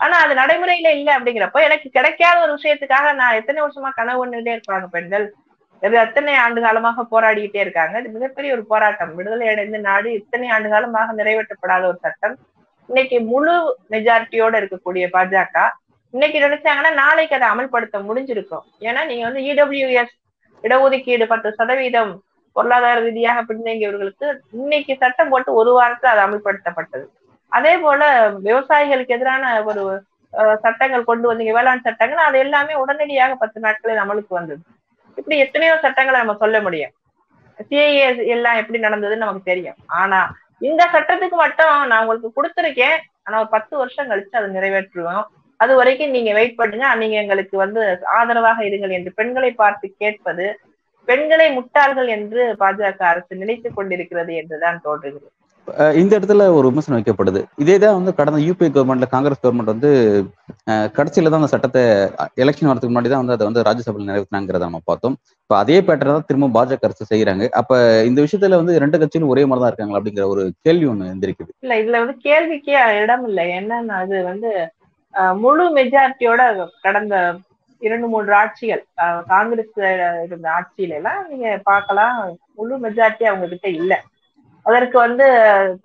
ஆனா 0.00 0.16
அது 0.24 0.32
நடைமுறையில 0.40 0.88
இல்லை 0.98 1.12
அப்படிங்கிறப்ப 1.16 1.60
எனக்கு 1.68 1.88
கிடைக்காத 1.96 2.36
ஒரு 2.44 2.52
விஷயத்துக்காக 2.58 3.06
நான் 3.20 3.38
எத்தனை 3.40 3.58
வருஷமா 3.64 3.90
கனவு 3.94 4.20
ஒண்ணுட்டே 4.24 4.52
இருப்பாங்க 4.56 4.86
பெண்கள். 4.96 5.26
இது 5.82 5.96
எத்தனை 6.04 6.34
ஆண்டு 6.42 6.60
காலமாக 6.66 7.04
போராடிக்கிட்டே 7.12 7.60
இருக்காங்க. 7.64 7.94
இது 8.00 8.14
மிகப்பெரிய 8.16 8.52
ஒரு 8.56 8.64
போராட்டம். 8.72 9.12
விடுதலை 9.18 9.48
அடைந்த 9.48 9.78
நாடு 9.88 10.08
இத்தனை 10.20 10.48
ஆண்டு 10.56 10.68
காலமாக 10.74 11.12
நிறைவேற்றப்படாத 11.20 11.84
ஒரு 11.90 11.98
சட்டம். 12.06 12.36
இன்னைக்கு 12.88 13.16
முழு 13.30 13.54
மெஜாரிட்டியோட 13.94 14.54
இருக்கக்கூடிய 14.60 15.04
பாஜக 15.14 15.64
இன்னைக்கு 16.14 16.38
நினைச்சாங்கன்னா 16.44 16.92
நாளைக்கு 17.02 17.34
அதை 17.38 17.46
அமல்படுத்த 17.52 17.96
முடிஞ்சிருக்கும். 18.08 18.64
ஏன்னா 18.88 19.00
நீங்க 19.08 19.24
வந்து 19.28 19.42
இடபிள்யூஎஸ் 19.50 20.14
இடஒதுக்கீடு 20.64 21.24
பத்து 21.32 21.48
சதவீதம் 21.58 22.12
பொருளாதார 22.56 23.00
ரீதியாக 23.06 23.42
பின்தங்கியவர்களுக்கு 23.48 24.28
இன்னைக்கு 24.60 24.92
சட்டம் 25.02 25.32
போட்டு 25.32 25.50
ஒரு 25.60 25.72
வாரத்துல 25.78 26.12
அது 26.12 26.22
அமல்படுத்தப்பட்டது. 26.26 27.04
அதே 27.52 27.74
போல 27.84 28.00
விவசாயிகளுக்கு 28.46 29.16
எதிரான 29.16 29.52
ஒரு 29.70 29.84
சட்டங்கள் 30.64 31.08
கொண்டு 31.10 31.26
வந்தீங்க 31.28 31.52
வேளாண் 31.58 31.86
சட்டங்கள் 31.86 32.26
அது 32.28 32.38
எல்லாமே 32.44 32.74
உடனடியாக 32.82 33.36
பத்து 33.42 33.58
நாட்களில் 33.66 34.02
அமலுக்கு 34.04 34.32
வந்தது. 34.38 34.62
இப்படி 35.18 35.36
எத்தனையோ 35.44 35.76
சட்டங்களை 35.84 36.18
நம்ம 36.22 36.36
சொல்ல 36.42 36.56
முடியும். 36.66 36.92
சிஏஏ 37.68 38.08
எல்லாம் 38.34 38.58
எப்படி 38.62 38.78
நடந்ததுன்னு 38.86 39.24
நமக்கு 39.24 39.50
தெரியும். 39.52 39.78
ஆனா 40.00 40.18
இந்த 40.60 40.82
சட்டத்துக்கு 40.92 41.36
மட்டும் 41.44 41.86
நான் 41.86 42.06
உங்களுக்கு 42.06 42.30
கொடுத்துருக்கேன். 42.38 42.96
ஆனா 43.22 43.38
ஒரு 43.38 43.48
பத்து 43.48 43.76
வருஷம் 43.76 44.10
கழிச்சு 44.10 44.36
அதை 44.40 44.48
நிறைவேற்றுவோம். 44.56 45.24
அது 45.56 45.76
வரைக்கும் 45.76 46.10
நீங்க 46.10 46.32
வெயிட் 46.32 46.56
பண்ணுங்க. 46.56 46.94
நீங்க 46.94 47.16
எங்களுக்கு 47.16 47.56
வந்து 47.56 47.82
ஆதரவாக 48.18 48.62
இருங்கள் 48.62 48.90
என்று 48.90 49.12
பெண்களை 49.12 49.50
பார்த்து 49.52 49.94
கேட்பது 49.98 50.46
பெண்களை 51.08 51.46
முட்டாள்கள் 51.58 52.08
என்று 52.08 52.40
பாஜக 52.60 53.02
அரசு 53.12 53.36
நினைத்துக் 53.36 53.76
கொண்டிருக்கிறது 53.76 54.34
என்றுதான் 54.34 54.80
தோன்றுகிறது. 54.82 55.32
இந்த 56.00 56.12
இடத்துல 56.18 56.44
ஒரு 56.56 56.66
விமர்சனம் 56.70 56.98
வைக்கப்படுது. 56.98 57.40
இதே 57.62 57.76
தான் 57.82 57.96
வந்து 57.98 58.12
கடந்த 58.18 58.38
யூபிஐ 58.46 58.68
கவர்மெண்ட்ல 58.74 59.06
காங்கிரஸ் 59.14 59.42
கவர்மெண்ட் 59.42 59.72
வந்து 59.72 59.90
கடைசியில 60.98 61.30
தான் 61.32 61.40
அந்த 61.42 61.50
சட்டத்தை 61.54 61.82
எலெக்ஷன் 62.42 62.70
வரதுக்கு 62.70 62.92
முன்னாடி 62.92 63.10
தான் 63.12 63.22
வந்து 63.22 63.36
அதை 63.36 63.46
வந்து 63.48 63.64
ராஜ்யசபையில் 63.68 64.08
நிறைவேற்றினாங்கிறத 64.10 64.68
நம்ம 64.68 64.80
பார்த்தோம். 64.90 65.16
இப்போ 65.44 65.56
அதே 65.62 65.78
பேட்டர் 65.88 66.12
தான் 66.14 66.26
திரும்ப 66.30 66.50
பாஜக 66.56 66.88
அரசு 66.88 67.10
செய்யறாங்க. 67.12 67.46
அப்ப 67.60 67.80
இந்த 68.10 68.18
விஷயத்துல 68.26 68.60
வந்து 68.62 68.74
ரெண்டு 68.84 69.00
கட்சியிலும் 69.02 69.32
ஒரே 69.34 69.44
மாதிரி 69.48 69.62
தான் 69.64 69.72
இருக்காங்களா 69.72 70.00
அப்படிங்கிற 70.00 70.26
ஒரு 70.34 70.44
கேள்வி 70.66 70.88
ஒண்ணு 70.92 71.12
எந்திருக்குது. 71.14 71.52
இல்ல 71.64 71.76
இதுல 71.82 72.00
வந்து 72.04 72.16
கேள்விக்கே 72.28 72.78
இடம் 73.02 73.26
இல்லை. 73.30 73.46
என்னன்னா 73.60 73.98
அது 74.04 74.16
வந்து 74.30 74.50
முழு 75.44 75.64
மெஜாரிட்டியோட 75.78 76.42
கடந்த 76.86 77.16
இரண்டு 77.82 78.06
மூன்று 78.12 78.32
ஆட்சிகள் 78.42 78.84
காங்கிரஸ் 79.32 79.76
இருந்த 80.26 80.46
ஆட்சியில 80.58 80.96
எல்லாம் 81.00 81.20
நீங்க 81.32 81.48
பார்க்கலாம். 81.70 82.16
முழு 82.58 82.76
மெஜாரிட்டி 82.84 83.26
அவங்க 83.30 83.48
கிட்ட 83.52 83.68
இல்ல. 83.80 83.94
அதற்கு 84.68 84.96
வந்து 85.06 85.26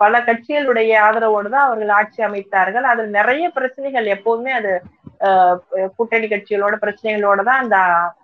பல 0.03 0.19
கட்சிகளுடைய 0.27 0.91
ஆதரவோடு 1.07 1.49
தான் 1.53 1.65
அவர்கள் 1.67 1.91
ஆட்சி 1.99 2.19
அமைத்தார்கள். 2.27 2.85
அதில் 2.91 3.15
நிறைய 3.19 3.45
பிரச்சனைகள் 3.57 4.07
எப்போதுமே 4.15 4.51
அது 4.59 4.71
கூட்டணி 5.97 6.27
கட்சிகளோட 6.29 6.75
பிரச்சனைகளோட 6.83 7.41
தான் 7.49 7.61
அந்த 7.63 7.77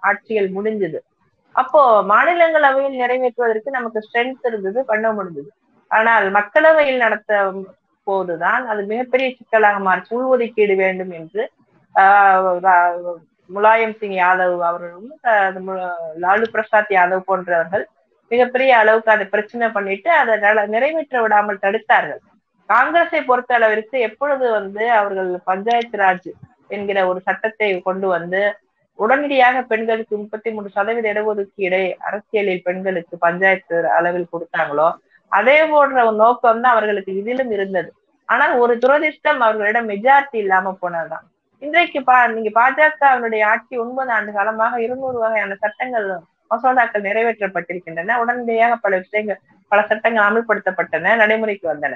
ஆட்சிகள் 0.10 0.50
முடிஞ்சது. 0.58 1.00
அப்போ 1.56 1.82
மாநிலங்களவையில் 2.12 3.02
நிறைவேற்றுவதற்கு 3.04 3.78
நமக்கு 3.78 4.04
ஸ்ட்ரென்த் 4.08 4.50
இருந்தது 4.50 4.80
பண்ண 4.92 5.08
முடிஞ்சது 5.18 5.50
ஆனால் 5.92 6.26
மக்களவையில் 6.38 7.04
நடத்த 7.06 7.38
போதுதான் 8.08 8.64
அது 8.72 8.82
மிகப்பெரிய 8.92 9.28
சிக்கலாக 9.38 9.80
மாறிச்சு. 9.88 10.12
உள்ஒதுக்கீடு 10.18 10.76
வேண்டும் 10.84 11.14
என்று 11.20 11.44
முலாயம் 13.50 13.96
சிங் 14.00 14.18
யாதவ் 14.22 14.58
அவர்களும் 14.70 15.10
லாலு 16.24 16.46
பிரசாத் 16.56 16.92
யாதவ் 16.98 17.28
போன்றவர்கள் 17.30 17.86
மிகப்பெரிய 18.32 18.72
அளவுக்கு 18.82 19.12
அதை 19.16 19.26
பிரச்சனை 19.34 19.68
பண்ணிட்டு 19.78 20.10
அதை 20.22 20.64
நிறைவேற்ற 20.76 21.22
விடாமல் 21.26 21.64
தடுத்தார்கள். 21.66 22.22
காங்கிரஸை 22.70 23.22
பொறுத்த 23.30 23.52
அளவிற்கு 23.58 23.98
எப்பொழுது 24.08 24.46
வந்து 24.58 24.84
அவர்கள் 25.00 25.30
பஞ்சாயத்து 25.52 25.98
ராஜ் 26.04 26.32
என்கிற 26.76 27.00
ஒரு 27.12 27.20
சட்டத்தை 27.28 27.70
கொண்டு 27.88 28.08
வந்து 28.16 28.42
உடனடியாக 29.00 29.58
பெண்களுக்கு 29.72 30.14
முப்பத்தி 30.22 30.50
மூணு 30.56 30.70
சதவீத 30.76 31.08
இடஒதுக்கீடு 31.14 31.82
அரசியலில் 32.08 32.66
பெண்களுக்கு 32.68 33.16
பஞ்சாயத்து 33.26 33.78
அளவில் 33.98 34.32
கொடுத்தாங்களோ 34.34 34.88
அதே 35.32 35.58
போன்ற 35.72 35.98
ஒரு 36.10 36.18
நோக்கம் 36.24 36.62
தான் 36.64 36.74
அவர்களுக்கு 36.76 37.12
இதிலும் 37.22 37.52
இருந்தது. 37.58 37.90
ஆனால் 38.30 38.54
ஒரு 38.64 38.74
துரதிர்ஷ்டம் 38.84 39.42
அவர்களிடம் 39.46 39.90
மெஜாரிட்டி 39.92 40.38
இல்லாம 40.44 40.74
போனதுதான். 40.82 41.26
இன்றைக்கு 41.62 42.00
பா 42.10 42.18
நீங்க 42.36 42.52
பாஜகவினுடைய 42.58 43.44
ஆட்சி 43.52 43.74
ஒன்பது 43.84 44.12
ஆண்டு 44.18 44.32
காலமாக 44.38 44.76
இருநூறு 44.86 45.18
வகையான 45.24 45.58
சட்டங்கள் 45.64 46.08
மசோதாக்கள் 46.56 47.02
நிறைவேற்றப்பட்டிருக்கின்றன. 47.02 48.18
உடனடியாக 48.18 48.76
பல 48.76 48.98
விஷயங்கள் 48.98 49.40
பல 49.68 49.86
சட்டங்கள் 49.90 50.24
அமல்படுத்தப்பட்டன 50.24 51.16
நடைமுறைக்கு 51.16 51.74
வந்தன. 51.74 51.96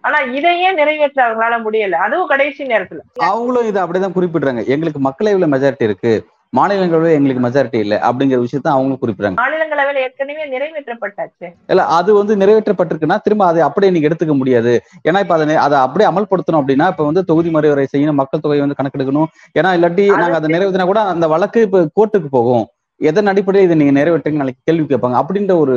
ஆனா 0.00 0.18
இதையே 0.18 0.72
நிறைவேற்ற 0.72 1.18
அவங்களால 1.26 1.62
முடியல. 1.62 1.92
அதுவும் 1.92 2.26
கடைசி 2.26 2.64
நேரத்துல. 2.64 2.98
அவங்களும் 3.16 3.66
இதை 3.66 3.82
அப்படிதான் 3.82 4.16
குறிப்பிடுறாங்க. 4.16 4.66
எங்களுக்கு 4.66 5.00
மக்களவையில 5.00 5.48
மெஜாரிட்டி 5.54 5.82
இருக்கு. 5.82 6.26
மாநிலங்களவையில் 6.56 7.12
எங்களுக்கு 7.12 7.44
மெஜாரிட்டி 7.48 7.74
இல்லை 7.74 7.98
அப்படிங்கிற 7.98 8.38
விஷயத்த 8.44 8.68
அவங்களும் 8.68 8.98
குறிப்பிடுறாங்க. 9.02 9.36
மாநிலங்களவையில் 9.36 9.94
ஏற்கனவே 9.94 10.44
நிறைவேற்றப்பட்டாச்சு. 10.48 11.52
இல்ல 11.66 11.84
அது 11.84 12.14
வந்து 12.14 12.36
நிறைவேற்றப்பட்டிருக்குன்னா 12.36 13.20
திரும்ப 13.20 13.46
அதை 13.46 13.62
அப்படியே 13.62 13.92
நீங்க 13.92 14.08
எடுத்துக்க 14.08 14.36
முடியாது. 14.36 14.82
ஏன்னா 15.08 15.18
இப்ப 15.20 15.34
அதை 15.34 15.56
அதை 15.56 15.78
அப்படியே 15.78 16.10
அமல்படுத்தணும் 16.10 16.60
அப்படின்னா 16.60 16.86
இப்ப 16.86 17.04
வந்து 17.04 17.24
தொகுதி 17.24 17.50
மறுவரை 17.50 17.86
செய்யணும் 17.96 18.12
மக்கள் 18.12 18.40
தொகை 18.40 18.60
வந்து 18.60 18.74
கணக்கெடுக்கணும். 18.82 19.26
ஏன்னா 19.58 19.72
இல்லாட்டி 19.72 20.06
நாங்க 20.16 20.34
அதை 20.34 20.58
நிறைவேற்றினா 20.58 20.84
கூட 20.84 21.00
அந்த 21.00 21.28
வழக்கு 21.28 21.60
இப்ப 21.60 21.88
கோர்ட்டுக்கு 22.00 22.26
போகும். 22.30 22.66
எதன் 23.00 23.30
அடிப்படையில் 23.32 23.68
இதை 23.68 23.76
நீங்க 23.80 23.94
நிறைவேற்றுங்க 23.98 24.42
நாளைக்கு 24.42 24.66
கேள்வி 24.68 24.86
கேட்பாங்க. 24.90 25.18
அப்படின்ற 25.22 25.54
ஒரு 25.64 25.76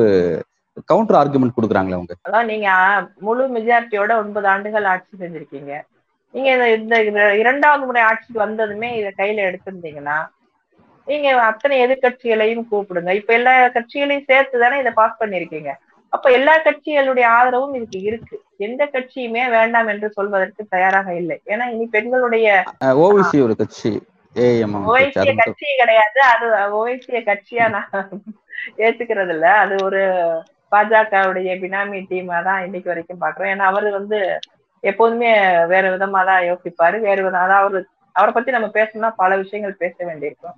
கவுண்டர் 0.90 1.20
ஆர்குமெண்ட் 1.20 1.56
கொடுக்குறாங்களே 1.58 1.98
அவங்க. 1.98 2.14
அதான் 2.28 2.50
நீங்க 2.52 2.70
முழு 3.28 3.44
மெஜாரிட்டியோட 3.56 4.12
ஒன்பது 4.24 4.48
ஆண்டுகள் 4.54 4.90
ஆட்சி 4.94 5.14
செஞ்சிருக்கீங்க. 5.22 5.74
நீங்க 6.36 6.52
இந்த 6.78 6.96
இரண்டாவது 7.42 7.84
முறை 7.86 8.02
ஆட்சிக்கு 8.08 8.40
வந்ததுமே 8.46 8.90
இதை 9.00 9.12
கையில 9.22 9.46
எடுத்திருந்தீங்கன்னா 9.50 10.18
நீங்க 11.08 11.28
அத்தனை 11.50 11.76
எதிர்கட்சிகளையும் 11.86 12.66
கூப்பிடுங்க. 12.72 13.12
இப்ப 13.20 13.34
எல்லா 13.40 13.54
கட்சிகளையும் 13.76 14.30
சேர்த்து 14.32 14.64
தானே 14.64 14.80
இதை 14.80 14.92
பாஸ் 15.02 15.20
பண்ணிருக்கீங்க. 15.20 15.72
அப்ப 16.10 16.32
எல்லா 16.38 16.54
கட்சிகளுடைய 16.66 17.26
ஆதரவும் 17.38 17.74
இதுக்கு 17.78 18.00
இருக்கு. 18.10 18.36
எந்த 18.58 18.82
கட்சியுமே 18.94 19.44
வேண்டாம் 19.56 19.90
என்று 19.94 20.10
சொல்வதற்கு 20.18 20.66
தயாராக 20.76 21.16
இல்லை. 21.22 21.38
ஏன்னா 21.54 21.66
இனி 21.74 21.86
பெண்களுடைய 21.96 22.64
ஓவிசி 23.06 23.38
ஒரு 23.46 23.56
கட்சி. 23.62 23.92
ஓவைசிய 24.91 25.32
கட்சி 25.41 25.67
கிடையாது. 25.82 26.20
அது 26.34 26.46
ஓவைசிய 26.79 27.20
கட்சியா 27.29 27.65
நான் 27.75 27.91
ஏத்துக்கிறது 28.86 29.34
இல்ல 29.36 29.48
அது 29.63 29.75
ஒரு 29.88 30.01
பாஜகவுடைய 30.74 31.51
பினாமி 31.63 32.00
டீமா 32.10 32.38
தான் 32.48 32.63
இன்னைக்கு 32.67 32.91
வரைக்கும் 32.91 33.22
பாக்குறோம். 33.24 33.51
ஏன்னா 33.53 33.67
அவரு 33.72 33.89
வந்து 34.00 34.20
எப்போதுமே 34.84 35.29
வேற 35.74 35.84
விதமா 35.94 36.22
தான் 36.29 36.41
யோசிப்பாரு. 36.50 36.98
வேற 37.08 37.17
விதம் 37.25 37.46
அதாவது 37.46 37.63
அவரு 37.63 37.79
அவரை 38.15 38.32
பத்தி 38.34 38.51
நம்ம 38.56 38.67
பேசணும்னா 38.77 39.12
பல 39.22 39.32
விஷயங்கள் 39.44 39.82
பேச 39.84 39.96
வேண்டியிருக்கும். 40.10 40.58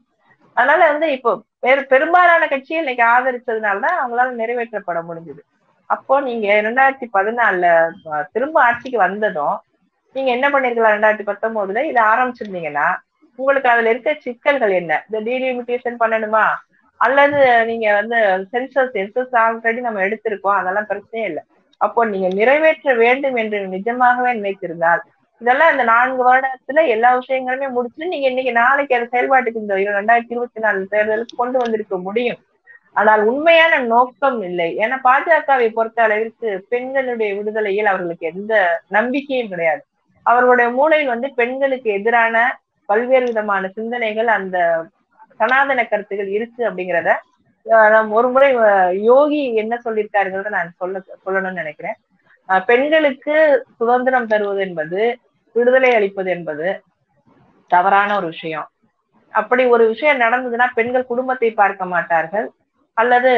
அதனால 0.57 0.81
வந்து 0.91 1.07
இப்போ 1.17 1.31
வேறு 1.65 1.81
பெரும்பாலான 1.93 2.43
கட்சிகள் 2.51 2.83
இன்னைக்கு 2.83 3.03
ஆதரிச்சதுனாலதான் 3.15 3.98
அவங்களால 4.01 4.33
நிறைவேற்றப்பட 4.41 5.00
முடிஞ்சது. 5.09 5.41
அப்போ 5.89 6.15
நீங்க 6.27 6.48
ரெண்டாயிரத்தி 6.67 7.07
பதினாலுல 7.17 7.67
திரும்ப 8.36 8.57
ஆட்சிக்கு 8.67 8.98
வந்ததும் 9.07 9.57
நீங்க 10.15 10.29
என்ன 10.36 10.48
பண்ணிருக்கலாம் 10.53 10.95
ரெண்டாயிரத்தி 10.95 11.27
பத்தொன்பதுல? 11.29 11.83
இதை 11.91 12.01
ஆரம்பிச்சிருந்தீங்கன்னா 12.12 12.88
உங்களுக்கு 13.39 13.69
அதுல 13.74 13.91
இருக்க 13.93 14.12
சிக்கல்கள் 14.25 14.74
என்ன? 14.81 14.93
இந்த 15.08 15.19
டீலிமிட்டேஷன் 15.29 15.98
பண்ணணுமா? 16.03 16.46
அல்லது 17.01 17.39
நீங்க 17.65 17.88
வந்து 18.00 18.17
சென்சஸ் 18.53 18.93
சென்சஸ் 18.98 19.34
ஆல்ரெடி 19.43 19.79
நம்ம 19.88 20.01
எடுத்திருக்கோம். 20.08 20.58
அதெல்லாம் 20.62 20.89
பிரச்சனையே 20.89 21.27
இல்லை. 21.31 21.43
அப்போ 21.81 22.01
நீங்க 22.05 22.27
நிறைவேற்ற 22.39 22.93
வேண்டும் 23.03 23.38
என்று 23.41 23.60
நிஜமாகவே 23.75 24.31
நினைத்திருந்தால் 24.39 25.03
இதெல்லாம் 25.41 25.72
இந்த 25.72 25.84
நான்கு 25.84 26.22
வருடத்துல 26.29 26.81
எல்லா 26.93 27.10
விஷயங்களுமே 27.19 27.67
முடிச்சுட்டு 27.75 28.12
நீங்க 28.13 28.27
இன்னைக்கு 28.27 28.53
நாளைக்கு 28.62 28.96
அது 28.98 29.05
செயல்பாட்டுக்கு 29.13 29.62
இந்த 29.63 29.75
ரெண்டாயிரத்தி 29.98 30.34
இருபத்தி 30.36 30.62
நாலு 30.65 30.79
தேர்தலுக்கு 30.91 31.39
கொண்டு 31.41 31.58
வந்திருக்க 31.58 31.98
முடியும். 32.08 32.39
ஆனால் 33.00 33.22
உண்மையான 33.31 33.74
நோக்கம் 33.93 34.39
இல்லை. 34.41 34.67
ஏன்னா 34.77 34.98
பாஜகவை 35.08 35.67
பொறுத்த 35.77 36.00
அளவிற்கு 36.03 36.50
பெண்களுடைய 36.69 37.29
விடுதலையில் 37.38 37.91
அவர்களுக்கு 37.91 38.25
எந்த 38.34 38.53
நம்பிக்கையும் 38.98 39.51
கிடையாது. 39.53 39.81
அவர்களுடைய 40.25 40.69
மூளையில் 40.72 41.13
வந்து 41.13 41.29
பெண்களுக்கு 41.39 41.89
எதிரான 42.00 42.36
பல்வேறு 42.89 43.25
விதமான 43.31 43.63
சிந்தனைகள் 43.77 44.29
அந்த 44.38 44.58
சனாதன 45.39 45.84
கருத்துகள் 45.91 46.29
இருக்கு 46.38 46.62
அப்படிங்கிறத 46.69 47.12
நம் 47.93 48.12
ஒரு 48.17 48.27
முறை 48.34 48.50
யோகி 49.10 49.39
என்ன 49.62 49.74
சொல்லியிருக்காருங்கிறத 49.86 50.51
நான் 50.58 50.77
சொல்ல 50.81 51.01
சொல்லணும்னு 51.25 51.62
நினைக்கிறேன். 51.62 51.98
பெண்களுக்கு 52.69 53.36
சுதந்திரம் 53.79 54.29
தருவது 54.31 54.62
என்பது 54.67 55.01
விடுதலை 55.55 55.91
அளிப்பது 55.98 56.29
என்பது 56.36 56.67
தவறான 57.72 58.10
ஒரு 58.19 58.27
விஷயம். 58.34 58.67
அப்படி 59.34 59.63
ஒரு 59.75 59.84
விஷயம் 59.91 60.22
நடந்ததுன்னா 60.24 60.67
பெண்கள் 60.77 61.10
குடும்பத்தை 61.12 61.50
பார்க்க 61.62 61.91
மாட்டார்கள். 61.93 62.48
அல்லது 62.98 63.31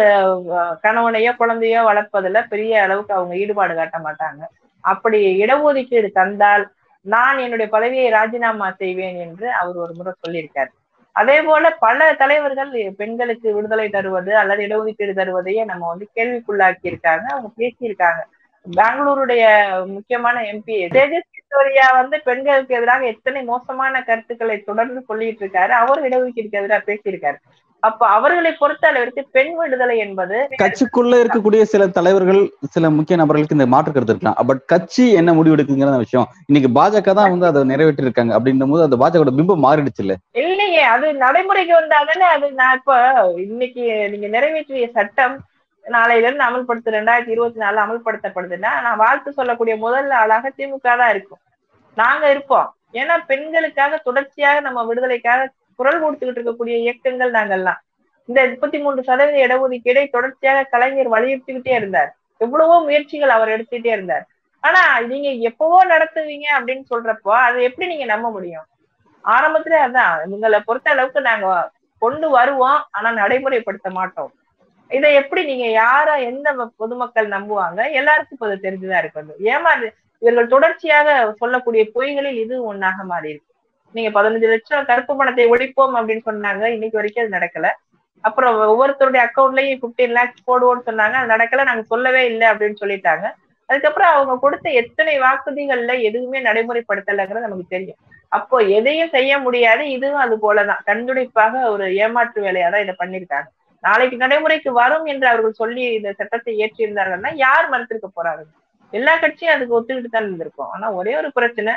கணவனையோ 0.86 1.32
குழந்தையோ 1.42 1.82
வளர்ப்பதுல 1.90 2.40
பெரிய 2.54 2.74
அளவுக்கு 2.86 3.14
அவங்க 3.18 3.34
ஈடுபாடு 3.44 3.74
காட்ட 3.80 3.98
மாட்டாங்க. 4.08 4.42
அப்படி 4.84 5.20
இடஒதுக்கீடு 5.44 6.10
தந்தால் 6.20 6.64
நான் 7.06 7.38
என்னுடைய 7.38 7.68
பதவியை 7.72 8.10
ராஜினாமா 8.10 8.72
செய்வேன் 8.72 9.18
என்று 9.18 9.52
அவர் 9.52 9.76
ஒரு 9.76 9.94
முறை 9.94 10.14
சொல்லியிருக்காரு. 10.24 10.72
அதே 11.16 11.42
போல 11.42 11.70
பல 11.80 12.14
தலைவர்கள் 12.14 12.72
பெண்களுக்கு 12.96 13.54
விடுதலை 13.54 13.90
தருவது 13.90 14.38
அல்லது 14.38 14.62
இடஒதுக்கீடு 14.68 15.14
தருவதையே 15.14 15.64
நம்ம 15.66 15.88
வந்து 15.88 16.08
கேள்விக்குள்ளாக்கி 16.16 16.88
இருக்காங்க 16.92 17.26
அவங்க 17.30 17.50
பேசியிருக்காங்க. 17.58 18.22
பெங்களூருடைய 18.66 19.44
முக்கியமான 19.88 20.38
எம்பி 20.52 20.76
தேஜஸ் 20.94 21.32
கிஷோரியா 21.38 21.88
வந்து 21.96 22.18
பெண்களுக்கு 22.24 22.78
எதிராக 22.78 23.06
எத்தனை 23.06 23.42
மோசமான 23.44 24.04
கருத்துக்களை 24.04 24.58
தொடர்ந்து 24.62 25.02
சொல்லிட்டு 25.08 25.44
இருக்காரு 25.46 25.74
அவர் 25.80 26.06
இடஒதுக்கீடுக்கு 26.08 26.62
எதிராக 26.62 26.84
பேசியிருக்காரு. 26.88 27.38
அப்ப 27.84 28.08
அவர்களை 28.08 28.50
பொறுத்த 28.54 28.86
அளவிற்கு 28.88 29.22
பெண் 29.36 29.54
விடுதலை 29.60 29.96
என்பது 29.98 30.36
கட்சிக்குள்ள 30.60 31.14
இருக்கக்கூடிய 31.22 31.62
சில 31.64 31.88
தலைவர்கள் 31.90 32.42
சில 32.76 32.90
முக்கிய 32.90 33.18
நபர்களுக்கு 33.18 33.58
இந்த 33.58 33.68
மாற்று 33.68 33.92
கருத்து 33.92 34.14
இருக்கலாம். 34.14 34.38
பட் 34.50 34.62
கட்சி 34.66 35.06
என்ன 35.20 35.34
முடிவு 35.34 35.56
எடுக்குங்கிற 35.56 35.98
விஷயம் 35.98 36.28
இன்னைக்கு 36.50 36.70
பாஜக 36.78 37.14
தான் 37.20 37.32
வந்து 37.34 37.50
அதை 37.50 37.64
நிறைவேற்றி 37.72 38.06
இருக்காங்க 38.08 38.36
அப்படின்னும் 38.38 38.74
போது 38.74 38.86
அந்த 38.88 39.00
பாஜக 39.04 39.34
பிம்பம் 39.40 39.66
மாறிடுச்சு 39.68 40.04
இல்ல? 40.06 40.16
இல்லையே 40.44 40.84
அது 40.94 41.08
நடைமுறைக்கு 41.24 41.74
வந்தாதானே 41.80 42.28
அது 42.36 42.48
நான் 42.62 42.78
இப்ப 42.80 42.94
இன்னைக்கு 43.48 43.84
நீங்க 44.14 44.30
நிறைவேற்றிய 44.36 44.90
சட்டம் 45.00 45.36
நாளையில 45.86 46.28
இருந்து 46.28 46.48
அமல்படுத்த 46.48 46.92
ரெண்டாயிரத்தி 46.98 47.34
இருபத்தி 47.36 47.60
நாலு 47.64 47.78
அமல்படுத்தப்படுதுன்னா 47.84 48.72
நான் 48.86 49.02
வாழ்த்து 49.04 49.30
சொல்லக்கூடிய 49.40 49.76
முதல் 49.86 50.12
ஆளாக 50.22 50.52
திமுக 50.58 50.88
தான் 51.02 51.12
இருக்கும். 51.14 51.42
நாங்க 51.98 52.24
இருப்போம். 52.30 52.68
ஏன்னா 53.00 53.16
பெண்களுக்காக 53.30 53.98
தொடர்ச்சியாக 54.08 54.60
நம்ம 54.68 54.80
விடுதலைக்காக 54.90 55.50
குரல் 55.80 56.02
கொடுத்துக்கிட்டு 56.04 56.40
இருக்கக்கூடிய 56.40 56.76
இயக்கங்கள் 56.86 57.32
நாங்கள்லாம். 57.38 57.80
இந்த 58.30 58.40
முப்பத்தி 58.52 58.78
மூன்று 58.84 59.02
சதவீத 59.10 59.38
இடஒதுக்கீடை 59.46 60.04
தொடர்ச்சியாக 60.16 60.68
கலைஞர் 60.74 61.14
வலியுறுத்திக்கிட்டே 61.16 61.74
இருந்தார். 61.80 62.12
எவ்வளவோ 62.38 62.76
முயற்சிகள் 62.88 63.36
அவர் 63.38 63.54
எடுத்துக்கிட்டே 63.56 63.92
இருந்தார். 63.98 64.26
ஆனா 64.64 64.82
நீங்க 65.12 65.30
எப்பவோ 65.50 65.80
நடத்துவீங்க 65.94 66.48
அப்படின்னு 66.58 66.86
சொல்றப்போ 66.94 67.32
அதை 67.46 67.64
எப்படி 67.70 67.88
நீங்க 67.92 68.06
நம்ப 68.14 68.28
முடியும்? 68.32 68.66
ஆரம்பத்துல 69.26 69.80
அதான் 69.88 70.32
உங்களை 70.36 70.60
பொறுத்த 70.68 70.90
அளவுக்கு 70.94 71.22
நாங்க 71.30 71.48
கொண்டு 72.02 72.28
வருவோம் 72.30 72.80
ஆனா 72.92 73.10
நடைமுறைப்படுத்த 73.22 73.90
மாட்டோம். 74.00 74.32
இதை 74.92 75.14
எப்படி 75.14 75.42
நீங்க 75.46 75.68
யார 75.82 76.10
எந்த 76.24 76.70
பொதுமக்கள் 76.78 77.28
நம்புவாங்க? 77.28 77.92
எல்லாருக்கும் 77.92 78.38
இப்ப 78.38 78.70
தெரிஞ்சுதான் 78.70 79.02
இருக்குது 79.04 79.34
ஏமாறு 79.52 79.94
இவர்கள் 80.22 80.48
தொடர்ச்சியாக 80.48 81.34
சொல்லக்கூடிய 81.38 81.84
பொய்களில் 81.94 82.40
இது 82.44 82.56
ஒன்னாக 82.74 83.04
மாறி 83.04 83.30
இருக்கு. 83.30 83.50
நீங்க 83.96 84.10
பதினஞ்சு 84.18 84.50
லட்சம் 84.54 84.86
கருப்பு 84.86 85.16
பணத்தை 85.16 85.46
ஒழிப்போம் 85.50 85.96
அப்படின்னு 86.00 86.26
சொன்னாங்க. 86.26 86.64
இன்னைக்கு 86.66 87.00
வரைக்கும் 87.00 87.24
அது 87.26 87.36
நடக்கல. 87.38 87.70
அப்புறம் 88.22 88.58
ஒவ்வொருத்தருடைய 88.72 89.22
அக்கௌண்ட்லயும் 89.28 89.82
பிப்டீன் 89.84 90.16
லேக்ஸ் 90.18 90.48
போடுவோம்னு 90.50 90.86
சொன்னாங்க. 90.86 91.16
அது 91.22 91.34
நடக்கல 91.36 91.64
நாங்க 91.64 91.84
சொல்லவே 91.84 92.26
இல்லை 92.26 92.48
அப்படின்னு 92.48 92.82
சொல்லிட்டாங்க. 92.82 93.26
அதுக்கப்புறம் 93.66 94.12
அவங்க 94.14 94.38
கொடுத்த 94.42 94.70
எத்தனை 94.70 95.20
வாக்குறுதிகள்ல 95.20 96.02
எதுவுமே 96.02 96.40
நடைமுறைப்படுத்தலைங்கிறது 96.42 97.48
நமக்கு 97.48 97.66
தெரியும். 97.70 98.00
அப்போ 98.30 98.58
எதையும் 98.58 99.10
செய்ய 99.10 99.32
முடியாது. 99.38 99.90
இதுவும் 99.90 100.24
அது 100.26 100.36
போலதான். 100.46 100.84
கண்துடைப்பாக 100.86 101.64
ஒரு 101.70 101.96
ஏமாற்று 101.96 102.42
வேலையா 102.44 102.70
தான் 102.72 102.82
இதை 102.82 102.96
பண்ணிருக்காங்க 103.00 103.50
நாளைக்கு 103.84 104.18
நடைமுறைக்கு 104.24 104.72
வரும் 104.82 105.06
என்று 105.12 105.26
அவர்கள் 105.30 105.60
சொல்லி 105.62 105.84
இந்த 106.00 106.10
சட்டத்தை 106.20 106.52
இயற்றியிருந்தார்கள்னா 106.60 107.32
யார் 107.46 107.72
மறுத்திருக்க 107.74 108.10
போறாரு 108.18 108.44
எல்லா 108.94 109.14
கட்சியும் 109.18 109.54
அதுக்கு 109.56 109.76
ஒத்துக்கிட்டு 109.78 110.10
தான் 110.14 110.28
இருந்திருக்கும். 110.28 110.72
ஆனா 110.74 110.88
ஒரே 111.00 111.14
ஒரு 111.22 111.30
பிரச்சனை 111.38 111.74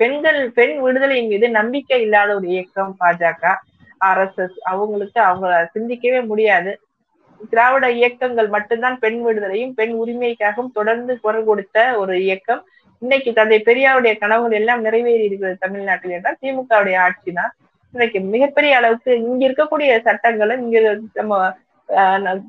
பெண்கள் 0.00 0.40
பெண் 0.58 0.76
விடுதலையின் 0.84 1.30
மீது 1.32 1.46
நம்பிக்கை 1.58 1.98
இல்லாத 2.06 2.30
ஒரு 2.38 2.46
இயக்கம் 2.54 2.92
பாஜக 3.00 3.52
ஆர் 4.00 4.20
எஸ் 4.24 4.40
எஸ். 4.44 4.58
அவங்களுக்கு 4.72 5.18
அவங்க 5.28 5.46
சிந்திக்கவே 5.74 6.20
முடியாது. 6.30 6.72
திராவிட 7.52 7.86
இயக்கங்கள் 8.00 8.48
மட்டும்தான் 8.56 8.96
பெண் 9.04 9.20
விடுதலையும் 9.26 9.72
பெண் 9.78 9.94
உரிமைக்காகவும் 10.02 10.74
தொடர்ந்து 10.78 11.12
குரல் 11.24 11.48
கொடுத்த 11.50 11.78
ஒரு 12.02 12.14
இயக்கம். 12.26 12.62
இன்னைக்கு 13.02 13.30
தந்தை 13.38 13.58
பெரியாருடைய 13.68 14.12
கனவுகள் 14.20 14.58
எல்லாம் 14.60 14.84
நிறைவேறி 14.86 15.24
இருக்கிறது 15.28 15.64
தமிழ்நாட்டில் 15.64 16.14
என்றால் 16.18 16.38
திமுகவுடைய 16.42 16.98
ஆட்சி 17.06 17.32
தான் 17.40 17.52
இன்னைக்கு 17.94 18.18
மிகப்பெரிய 18.34 18.72
அளவுக்கு 18.78 19.10
இங்க 19.26 19.42
இருக்கக்கூடிய 19.48 19.90
சட்டங்களும் 20.06 20.62
இங்க 20.64 20.78
நம்ம 21.18 21.34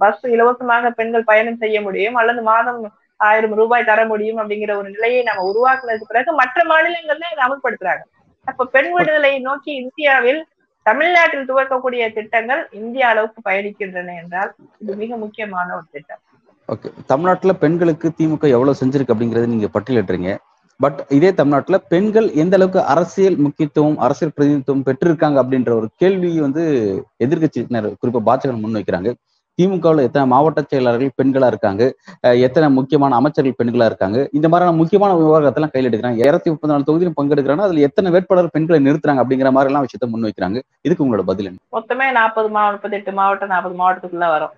பஸ் 0.01 0.23
இலவசமாக 0.35 0.89
பெண்கள் 0.99 1.29
பயணம் 1.31 1.61
செய்ய 1.63 1.77
முடியும் 1.81 2.17
அல்லது 2.21 2.41
மாதம் 2.51 2.79
ஆயிரம் 3.19 3.55
ரூபாய் 3.59 3.89
தர 3.89 3.99
முடியும் 4.11 4.39
அப்படிங்கிற 4.41 4.71
ஒரு 4.81 4.89
நிலையை 4.95 5.21
நம்ம 5.27 5.43
உருவாக்குனதுக்கு 5.51 6.11
பிறகு 6.11 6.31
மற்ற 6.41 6.63
மாநிலங்கள்ல 6.71 7.31
இதை 7.33 7.43
அமல்படுத்துறாங்க. 7.47 8.03
அப்ப 8.47 8.67
பெண் 8.75 8.91
விடுதலை 8.95 9.31
நோக்கி 9.47 9.71
இந்தியாவில் 9.83 10.41
தமிழ்நாட்டில் 10.85 11.47
துவக்கக்கூடிய 11.49 12.03
திட்டங்கள் 12.17 12.61
இந்திய 12.79 13.07
அளவுக்கு 13.07 13.39
பயணிக்கின்றன 13.49 14.13
என்றால் 14.21 14.51
இது 14.81 14.93
மிக 15.01 15.17
முக்கியமான 15.23 15.67
ஒரு 15.77 15.87
திட்டம். 15.95 16.21
ஓகே. 16.69 16.89
தமிழ்நாட்டுல 17.11 17.53
பெண்களுக்கு 17.63 18.07
திமுக 18.19 18.45
எவ்வளவு 18.57 18.79
செஞ்சிருக்கு 18.81 19.13
அப்படிங்கறத 19.15 19.49
நீங்க 19.53 19.69
பட்டியலிட்டுறீங்க. 19.75 20.31
பட் 20.79 20.99
இதே 21.17 21.29
தமிழ்நாட்டுல 21.37 21.77
பெண்கள் 21.91 22.27
எந்த 22.41 22.55
அளவுக்கு 22.57 22.81
அரசியல் 22.93 23.37
முக்கியத்துவம் 23.45 23.95
அரசியல் 24.05 24.33
பிரதிநிதித்துவம் 24.35 24.83
பெற்றிருக்காங்க 24.89 25.37
அப்படின்ற 25.43 25.71
ஒரு 25.79 25.87
கேள்வி 26.01 26.29
வந்து 26.39 26.63
எதிர்கட்சியினர் 27.25 27.87
குறிப்பாக 28.01 28.23
பாஜக 28.29 28.57
முன்வைக்கிறாங்க 28.63 29.11
திமுகவில் 29.59 30.05
எத்தனை 30.07 30.25
மாவட்ட 30.33 30.61
செயலாளர்கள் 30.71 31.15
பெண்களா 31.19 31.47
இருக்காங்க 31.51 31.83
எத்தனை 32.45 32.67
முக்கியமான 32.75 33.15
அமைச்சர்கள் 33.19 33.57
பெண்களா 33.61 33.87
இருக்காங்க 33.91 34.17
இந்த 34.37 34.47
மாதிரியான 34.51 34.77
முக்கியமான 34.81 35.11
விவகாரத்தெல்லாம் 35.21 35.73
கையில் 35.73 35.89
எடுக்கிறாங்க. 35.89 36.19
இரநூத்தி 36.23 36.51
முப்பத்தி 36.51 36.71
நாலு 36.73 36.87
தொகுதியிலும் 36.89 37.17
பங்கெடுக்கிறாங்க 37.19 37.65
அதுல 37.67 37.85
எத்தனை 37.87 38.11
வேட்பாளர் 38.15 38.53
பெண்களை 38.55 38.79
நிறுத்துறாங்க 38.87 39.23
அப்படிங்கிற 39.23 39.51
மாதிரி 39.55 39.71
எல்லாம் 39.71 39.85
விஷயத்த 39.87 40.11
முன்வைக்கிறாங்க 40.13 40.57
இதுக்கு 40.85 41.03
உங்களோட 41.05 41.25
பதில் 41.31 41.49
என்ன? 41.49 41.59
மொத்தமே 41.77 42.07
நாற்பது 42.19 42.49
மாவட்டம் 42.57 42.77
முப்பத்தெட்டு 42.77 43.13
மாவட்டம் 43.21 43.53
நாற்பது 43.53 43.77
மாவட்டத்துக்குள்ள 43.81 44.29
வரும். 44.35 44.53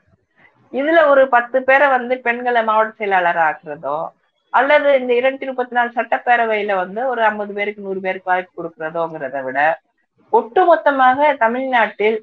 இதுல 0.73 0.99
ஒரு 1.11 1.23
பத்து 1.35 1.57
பேரை 1.69 1.87
வந்து 1.97 2.15
பெண்களை 2.27 2.63
மாவட்ட 2.71 3.01
செயலாளர் 3.01 3.41
ஆக்குறதோ 3.49 3.97
அல்லது 4.53 4.89
இந்த 4.99 5.11
இருநூத்தி 5.19 5.47
முப்பத்தி 5.49 5.73
நாலு 5.77 5.89
சட்டப்பேரவையில 5.97 6.75
வந்து 6.81 7.01
ஒரு 7.11 7.21
ஐம்பது 7.27 7.51
பேருக்கு 7.57 7.85
நூறு 7.85 7.99
பேருக்கு 8.05 8.31
வாய்ப்பு 8.31 8.57
கொடுக்கறதோங்கிறத 8.57 9.39
விட 9.47 9.59
ஒட்டுமொத்தமாக 10.33 11.29
தமிழ்நாட்டில் 11.43 12.17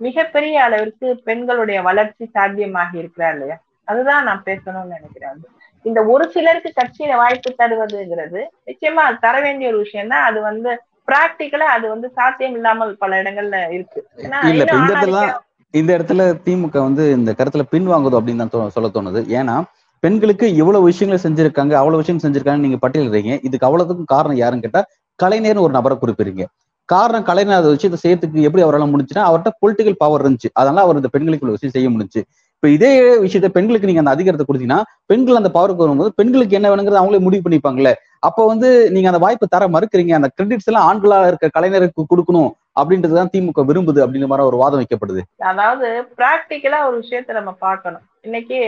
மிகப்பெரிய 0.00 0.56
அளவிற்கு 0.66 1.08
பெண்களுடைய 1.26 1.78
வளர்ச்சி 1.88 2.24
சாத்தியமாகி 2.36 2.96
இருக்கிறா 3.02 3.28
இல்லையா? 3.34 3.56
அதுதான் 3.88 4.26
நான் 4.28 4.46
பேசணும்னு 4.46 4.94
நினைக்கிறேன். 4.96 5.36
இந்த 5.84 6.00
ஒரு 6.12 6.24
சிலருக்கு 6.34 6.70
கட்சியில 6.72 7.12
வாய்ப்பு 7.20 7.50
தருவதுங்கிறது 7.60 8.40
நிச்சயமா 8.68 9.04
தர 9.24 9.34
வேண்டிய 9.46 9.70
ஒரு 9.72 9.78
விஷயம் 9.84 10.12
தான் 10.14 10.26
அது 10.28 10.40
வந்து 10.48 10.70
பிராக்டிக்கலா 11.08 11.68
அது 11.76 11.86
வந்து 11.94 12.08
சாத்தியம் 12.18 12.56
இல்லாமல் 12.58 12.92
பல 13.02 13.20
இடங்கள்ல 13.22 13.56
இருக்கு. 13.76 14.00
இல்ல 14.24 14.42
இந்த 14.50 14.64
இடத்துல 14.88 15.22
இந்த 15.74 15.90
இடத்துல 15.96 16.22
திமுக 16.46 16.76
வந்து 16.86 17.04
இந்த 17.18 17.30
கருத்துல 17.38 17.64
பின்வாங்குதோ 17.72 18.18
அப்படின்னு 18.20 18.44
தான் 18.46 18.74
சொல்ல 18.76 18.90
தோணுது. 18.96 19.22
ஏன்னா 19.38 19.56
பெண்களுக்கு 20.04 20.46
இவ்வளவு 20.60 20.88
விஷயங்களை 20.90 21.18
செஞ்சிருக்காங்க 21.24 21.74
அவ்வளவு 21.80 22.00
விஷயம் 22.02 22.22
செஞ்சிருக்காங்க 22.24 22.62
நீங்க 22.66 22.78
பட்டியலிடுறீங்க. 22.84 23.32
இதுக்கு 23.46 23.66
அவ்வளவுக்கும் 23.68 24.10
காரணம் 24.14 24.40
யாருன்னு 24.42 24.64
கேட்டா 24.66 24.82
கலைஞர்னு 25.18 25.64
ஒரு 25.66 25.72
நபரை 25.78 25.96
குறிப்பிடுறீங்க. 26.02 26.44
காரணம் 26.88 27.26
கலைஞர் 27.28 27.58
அந்த 27.58 27.72
விஷயத்தை 27.74 27.98
செய்யறதுக்கு 28.04 28.46
எப்படி 28.46 28.62
அவரால் 28.64 28.92
முடிஞ்சுன்னா 28.92 29.24
அவர்கிட்ட 29.28 29.50
பொலிட்டிக்கல் 29.62 30.00
பவர் 30.04 30.22
இருந்துச்சு. 30.24 30.48
அதனால 30.60 30.84
அவர் 30.86 30.98
இந்த 31.00 31.10
பெண்களுக்கு 31.16 31.44
உள்ள 31.46 31.56
விஷயம் 31.56 31.74
செய்ய 31.76 31.90
முடிஞ்சு 31.94 32.22
இப்ப 32.56 32.70
இதே 32.76 32.90
விஷயத்த 33.24 33.48
பெண்களுக்கு 33.54 33.88
நீங்க 33.88 34.02
அந்த 34.02 34.12
அதிகாரத்தை 34.16 34.44
கொடுத்தீங்கன்னா 34.48 34.80
பெண்கள் 35.10 35.38
அந்த 35.38 35.50
பவருக்கு 35.54 35.84
வரும்போது 35.84 36.10
பெண்களுக்கு 36.18 36.56
என்ன 36.58 36.68
வேணுங்கிறது 36.72 37.00
அவங்களே 37.00 37.20
முடிவு 37.26 37.44
பண்ணிப்பாங்களே. 37.44 37.92
அப்ப 38.28 38.44
வந்து 38.50 38.68
நீங்க 38.94 39.08
அந்த 39.10 39.20
வாய்ப்பு 39.24 39.46
தர 39.54 39.66
மறுக்கிறீங்க. 39.76 40.12
அந்த 40.18 40.28
கிரெடிட்ஸ் 40.36 40.68
எல்லாம் 40.70 40.86
ஆண்களா 40.88 41.18
இருக்க 41.30 41.50
கலைஞருக்கு 41.56 42.04
கொடுக்கணும் 42.12 42.50
அப்படின்றதுதான் 42.80 43.32
திமுக 43.32 43.64
விரும்புது 43.70 44.02
அப்படின்ற 44.04 44.28
மாதிரி 44.32 44.48
ஒரு 44.50 44.60
வாதம் 44.62 44.82
வைக்கப்படுது. 44.82 45.22
அதாவது 45.52 45.88
பிராக்டிக்கலா 46.20 46.80
ஒரு 46.90 46.96
விஷயத்த 47.02 47.38
நம்ம 47.40 47.54
பார்க்கணும். 47.66 48.04
இன்னைக்கு 48.28 48.60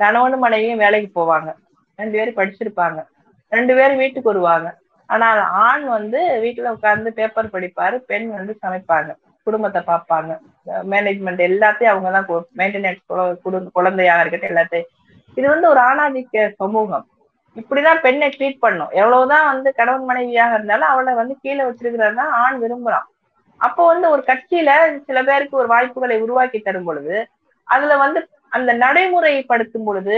கணவனும் 0.00 0.44
மனைவியும் 0.44 0.82
வேலைக்கு 0.84 1.10
போவாங்க. 1.18 1.50
ரெண்டு 1.98 2.16
பேரும் 2.18 2.38
படிச்சிருப்பாங்க. 2.38 3.00
ரெண்டு 3.56 3.72
பேரும் 3.78 4.00
வீட்டுக்கு 4.02 4.32
வருவாங்க. 4.32 4.68
ஆனால் 5.14 5.40
ஆண் 5.66 5.84
வந்து 5.96 6.20
வீட்டுல 6.44 6.72
உட்கார்ந்து 6.76 7.10
பேப்பர் 7.18 7.52
படிப்பாரு 7.54 7.96
பெண் 8.10 8.28
வந்து 8.38 8.52
சமைப்பாங்க. 8.64 9.10
குடும்பத்தை 9.46 9.80
பார்ப்பாங்க. 9.90 10.32
மேனேஜ்மெண்ட் 10.92 11.40
எல்லாத்தையும் 11.50 11.92
அவங்க 11.92 12.10
தான் 12.16 12.28
மெயின்டெனன்ஸ் 12.60 13.02
குழந்தையாக 13.78 14.22
இருக்கட்டும் 14.22 14.52
எல்லாத்தையும். 14.52 14.90
இது 15.38 15.46
வந்து 15.54 15.66
ஒரு 15.72 15.80
ஆணாதிக்க 15.90 16.44
சமூகம். 16.62 17.06
இப்படிதான் 17.60 18.02
பெண்ணை 18.04 18.26
ட்ரீட் 18.34 18.62
பண்ணும். 18.64 18.92
எவ்வளவுதான் 19.00 19.46
வந்து 19.52 19.68
கணவன் 19.78 20.08
மனைவியாக 20.10 20.56
இருந்தாலும் 20.56 20.90
அவளை 20.92 21.12
வந்து 21.20 21.34
கீழே 21.42 21.62
வச்சிருக்கிறது 21.68 22.20
தான் 22.20 22.36
ஆண் 22.42 22.58
விரும்புறான். 22.62 23.06
அப்போ 23.66 23.82
வந்து 23.92 24.06
ஒரு 24.14 24.22
கட்சியில 24.28 24.70
சில 25.08 25.18
பேருக்கு 25.28 25.60
ஒரு 25.62 25.68
வாய்ப்புகளை 25.72 26.16
உருவாக்கி 26.24 26.58
தரும் 26.60 26.86
பொழுது 26.88 27.16
அதுல 27.74 27.96
வந்து 28.04 28.20
அந்த 28.52 28.70
நடைமுறைப்படுத்தும் 28.84 29.86
பொழுது 29.88 30.16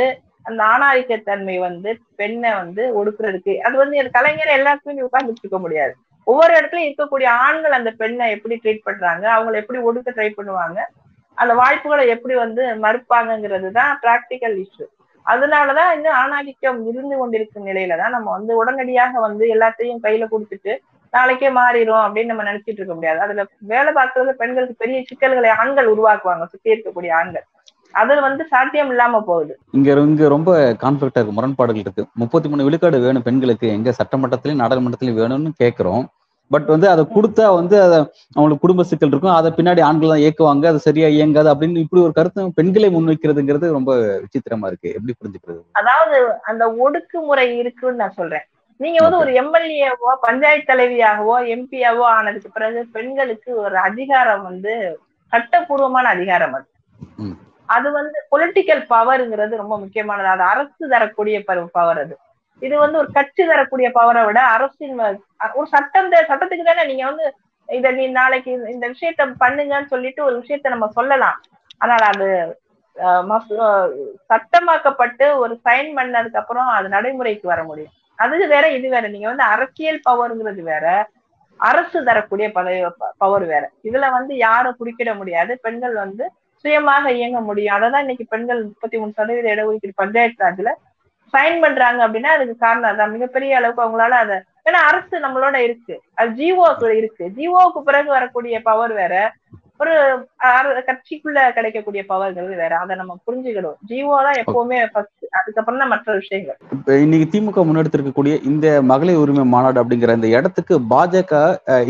அந்த 0.48 0.60
ஆணாதிக்கத்தன்மை 0.72 1.56
வந்து 1.66 1.90
பெண்ணை 2.20 2.50
வந்து 2.60 2.82
ஒடுக்குறதுக்கு 3.00 3.52
அது 3.66 3.76
வந்து 3.82 4.10
கலைஞர் 4.16 4.56
எல்லாத்துக்குமே 4.58 5.06
உட்கார்ந்துட்டு 5.06 5.44
இருக்க 5.44 5.58
முடியாது. 5.66 5.94
ஒவ்வொரு 6.26 6.52
இடத்துலயும் 6.58 6.88
இருக்கக்கூடிய 6.88 7.28
ஆண்கள் 7.46 7.78
அந்த 7.78 7.90
பெண்ணை 8.00 8.26
எப்படி 8.36 8.54
ட்ரீட் 8.62 8.86
பண்றாங்க 8.88 9.24
அவங்களை 9.36 9.56
எப்படி 9.62 9.80
ஒடுக்க 9.88 10.14
ட்ரை 10.16 10.28
பண்ணுவாங்க 10.38 10.78
அந்த 11.38 11.52
வாய்ப்புகளை 11.60 12.04
எப்படி 12.14 12.34
வந்து 12.44 12.62
மறுப்பாங்கிறது 12.84 13.68
தான் 13.78 13.92
பிராக்டிக்கல் 14.02 14.56
இஷ்யூ 14.64 14.86
அதனாலதான் 15.26 15.90
இன்னும் 15.96 16.18
ஆணாதிக்கம் 16.22 16.80
இருந்து 16.90 17.14
கொண்டிருக்கும் 17.20 17.68
நிலையில 17.70 17.96
தான் 18.02 18.14
நம்ம 18.16 18.28
வந்து 18.36 18.52
உடனடியாக 18.60 19.20
வந்து 19.26 19.44
எல்லாத்தையும் 19.54 20.02
கையில 20.06 20.24
கொடுத்துட்டு 20.32 20.72
நாளைக்கே 21.12 21.50
மாறிடும் 21.58 22.04
அப்படின்னு 22.04 22.32
நம்ம 22.32 22.46
நினைச்சிட்டு 22.50 22.80
இருக்க 22.80 22.94
முடியாது. 22.94 23.20
அதுல 23.24 23.42
வேலை 23.72 23.90
பார்க்கறது 23.98 24.32
பெண்களுக்கு 24.40 24.82
பெரிய 24.82 24.98
சிக்கல்களை 25.10 25.50
ஆண்கள் 25.62 25.90
உருவாக்குவாங்க 25.92 26.46
சுத்தி 26.52 26.72
இருக்கக்கூடிய 26.74 27.12
ஆண்கள். 27.20 27.46
அது 28.00 28.14
வந்து 28.26 28.42
சாத்தியம் 28.52 28.90
இல்லாம 28.92 29.20
போகுது. 29.28 29.52
இங்க 29.78 29.92
இங்க 30.10 30.28
ரொம்ப 30.34 30.50
கான்ஃபிளிக்டா 30.82 31.20
இருக்கு 31.20 31.36
முரண்பாடுகள் 31.36 31.84
இருக்கு. 31.84 32.04
முப்பத்தி 32.22 32.48
மூணு 32.48 32.66
விழுக்காடு 32.66 32.98
வேணும் 33.06 33.26
பெண்களுக்கு. 33.28 33.66
எங்க 33.78 33.92
சட்டமன்றத்திலயும் 33.98 34.62
நாடாளுமன்றத்திலயும் 34.62 35.20
வேணும்னு 35.22 35.52
கேட்கிறோம். 35.62 36.04
பட் 36.50 36.66
வந்து 36.72 36.86
அதை 36.92 37.02
கொடுத்தா 37.14 37.44
வந்து 37.58 37.76
அதை 37.84 37.98
அவங்களுக்கு 38.34 38.64
குடும்ப 38.64 38.84
சிக்கல் 38.88 39.12
இருக்கும். 39.12 39.36
அதை 39.36 39.48
பின்னாடி 39.58 39.80
ஆண்கள் 39.88 40.12
தான் 40.12 40.24
இயக்குவாங்க 40.24 40.66
அது 40.70 40.80
சரியா 40.86 41.08
இயங்காது 41.16 41.48
அப்படின்னு 41.52 41.84
இப்படி 41.84 42.02
ஒரு 42.02 42.14
கருத்து 42.18 42.48
பெண்களை 42.58 42.88
முன்வைக்கிறதுங்கிறது 42.96 43.76
ரொம்ப 43.76 43.92
விசித்திரமா 44.24 44.68
இருக்கு. 44.70 44.88
எப்படி 44.96 45.14
புரிஞ்சுக்கிறது? 45.20 45.62
அதாவது 45.80 46.18
அந்த 46.50 46.66
ஒடுக்குமுறை 46.84 47.46
இருக்குன்னு 47.60 48.02
நான் 48.02 48.18
சொல்றேன். 48.20 48.46
நீங்க 48.80 48.98
வந்து 49.04 49.22
ஒரு 49.24 49.32
எம்எல்ஏவோ 49.42 50.12
பஞ்சாயத்து 50.20 50.70
தலைவியாகவோ 50.72 51.36
எம்பியாவோ 51.54 52.04
ஆனதுக்கு 52.18 52.48
பிறகு 52.50 52.80
பெண்களுக்கு 52.92 53.50
ஒரு 53.64 53.76
அதிகாரம் 53.88 54.42
வந்து 54.42 54.72
சட்டப்பூர்வமான 55.32 56.08
அதிகாரம் 56.08 56.54
அது. 56.58 56.66
அது 57.68 57.88
வந்து 57.98 58.18
பொலிட்டிக்கல் 58.32 58.82
பவர்ங்கிறது 58.94 59.60
ரொம்ப 59.62 59.74
முக்கியமானது. 59.78 60.28
அது 60.34 60.44
அரசு 60.52 60.84
தரக்கூடிய 60.94 61.36
பவர் 61.48 62.00
அது. 62.04 62.14
இது 62.62 62.74
வந்து 62.82 62.98
ஒரு 63.02 63.08
கட்சி 63.16 63.42
தரக்கூடிய 63.50 63.88
பவரை 63.96 64.22
விட 64.26 64.40
அரசின் 64.56 65.00
ஒரு 65.58 65.66
சட்டம் 65.74 66.10
சட்டத்துக்கு 66.30 66.64
தானே 66.68 66.84
நீங்க 66.90 67.04
வந்து 67.10 67.24
இத 67.68 67.90
நீ 67.98 68.04
நாளைக்கு 68.20 68.52
இந்த 68.74 68.86
விஷயத்த 68.94 69.26
பண்ணுங்கன்னு 69.42 69.92
சொல்லிட்டு 69.94 70.20
ஒரு 70.28 70.36
விஷயத்த 70.42 70.74
நம்ம 70.74 70.88
சொல்லலாம். 70.98 71.38
ஆனால் 71.84 72.04
அது 72.10 72.28
சட்டமாக்கப்பட்டு 74.30 75.26
ஒரு 75.44 75.54
சைன் 75.66 75.90
பண்ணதுக்கு 75.98 76.40
அப்புறம் 76.42 76.68
அது 76.76 76.88
நடைமுறைக்கு 76.96 77.46
வர 77.52 77.60
முடியும். 77.70 77.94
அது 78.18 78.46
வேற 78.54 78.64
இது 78.76 78.88
வேற. 78.94 79.04
நீங்க 79.14 79.28
வந்து 79.32 79.46
அரசியல் 79.54 80.00
பவர்ங்கிறது 80.08 80.62
வேற 80.72 80.86
அரசு 81.60 81.98
தரக்கூடிய 82.08 82.46
பதவி 82.58 82.78
பவர் 83.22 83.44
வேற. 83.52 83.64
இதுல 83.88 84.06
வந்து 84.18 84.32
யாரும் 84.46 84.78
குறுக்கிட 84.80 85.10
முடியாது. 85.20 85.52
பெண்கள் 85.64 85.94
வந்து 86.04 86.24
சுயமாக 86.64 87.12
இயங்க 87.12 87.40
முடியும். 87.40 87.76
அததான் 87.76 88.04
இன்னைக்கு 88.04 88.24
பெண்கள் 88.28 88.62
முப்பத்தி 88.62 88.98
மூணு 88.98 89.12
சதவீத 89.12 89.48
இடஒதுக்கீடு 89.54 90.00
பஞ்சாயத்து 90.02 90.44
ராஜ்ல 90.46 90.70
சைன் 91.32 91.60
பண்றாங்க 91.60 92.00
அப்படின்னா 92.08 92.30
அதுக்கு 92.36 92.56
காரணம் 92.56 92.90
அதான். 92.90 93.10
மிகப்பெரிய 93.10 93.56
அளவுக்கு 93.56 93.84
அவங்களால 93.84 94.16
அதை 94.24 94.36
ஏன்னா 94.68 94.80
அரசு 94.90 95.14
நம்மளோட 95.18 95.56
இருக்கு. 95.56 96.02
அது 96.14 96.30
ஜிஓக்கு 96.30 96.90
இருக்கு. 96.90 97.24
ஜிஓக்கு 97.36 97.80
பிறகு 97.84 98.08
வரக்கூடிய 98.08 98.60
பவர் 98.62 98.92
வேற. 98.92 99.14
ஒரு 99.84 99.94
கட்சிக்குள்ள 100.88 101.38
கிடைக்கக்கூடிய 101.56 102.02
பவர்கள் 102.10 102.48
வேற 102.62 102.74
அதை 102.82 102.94
நம்ம 103.00 103.16
புரிஞ்சுக்கணும். 103.26 103.76
ஜிஓ 103.88 104.18
தான் 104.26 104.38
எப்பவுமே 104.42 104.78
ஃபர்ஸ்ட் 104.92 105.24
அதுக்கப்புறம் 105.38 105.80
தான் 105.82 105.92
மற்ற 105.94 106.14
விஷயங்கள். 106.20 106.58
இப்ப 106.76 106.98
இன்னைக்கு 107.04 107.26
திமுக 107.32 107.64
முன்னெடுத்திருக்கக்கூடிய 107.68 108.34
இந்த 108.50 108.66
மகளிர் 108.92 109.22
உரிமை 109.22 109.44
மாநாடு 109.54 109.80
அப்படிங்கிற 109.82 110.18
இந்த 110.18 110.30
இடத்துக்கு 110.36 110.76
பாஜக 110.92 111.32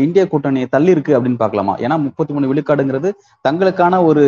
இந்திய 0.05 0.25
கூட்டணியை 0.33 0.69
தள்ளி 0.75 0.95
இருக்கு 0.95 1.15
அப்படின்னு 1.17 1.43
பாக்கலாமா 1.43 1.75
ஏன்னா 1.85 1.97
முப்பத்தி 2.07 2.33
மூணு 2.35 2.51
விழுக்காடுங்கிறது 2.51 3.11
தங்களுக்கான 3.45 4.01
ஒரு 4.09 4.25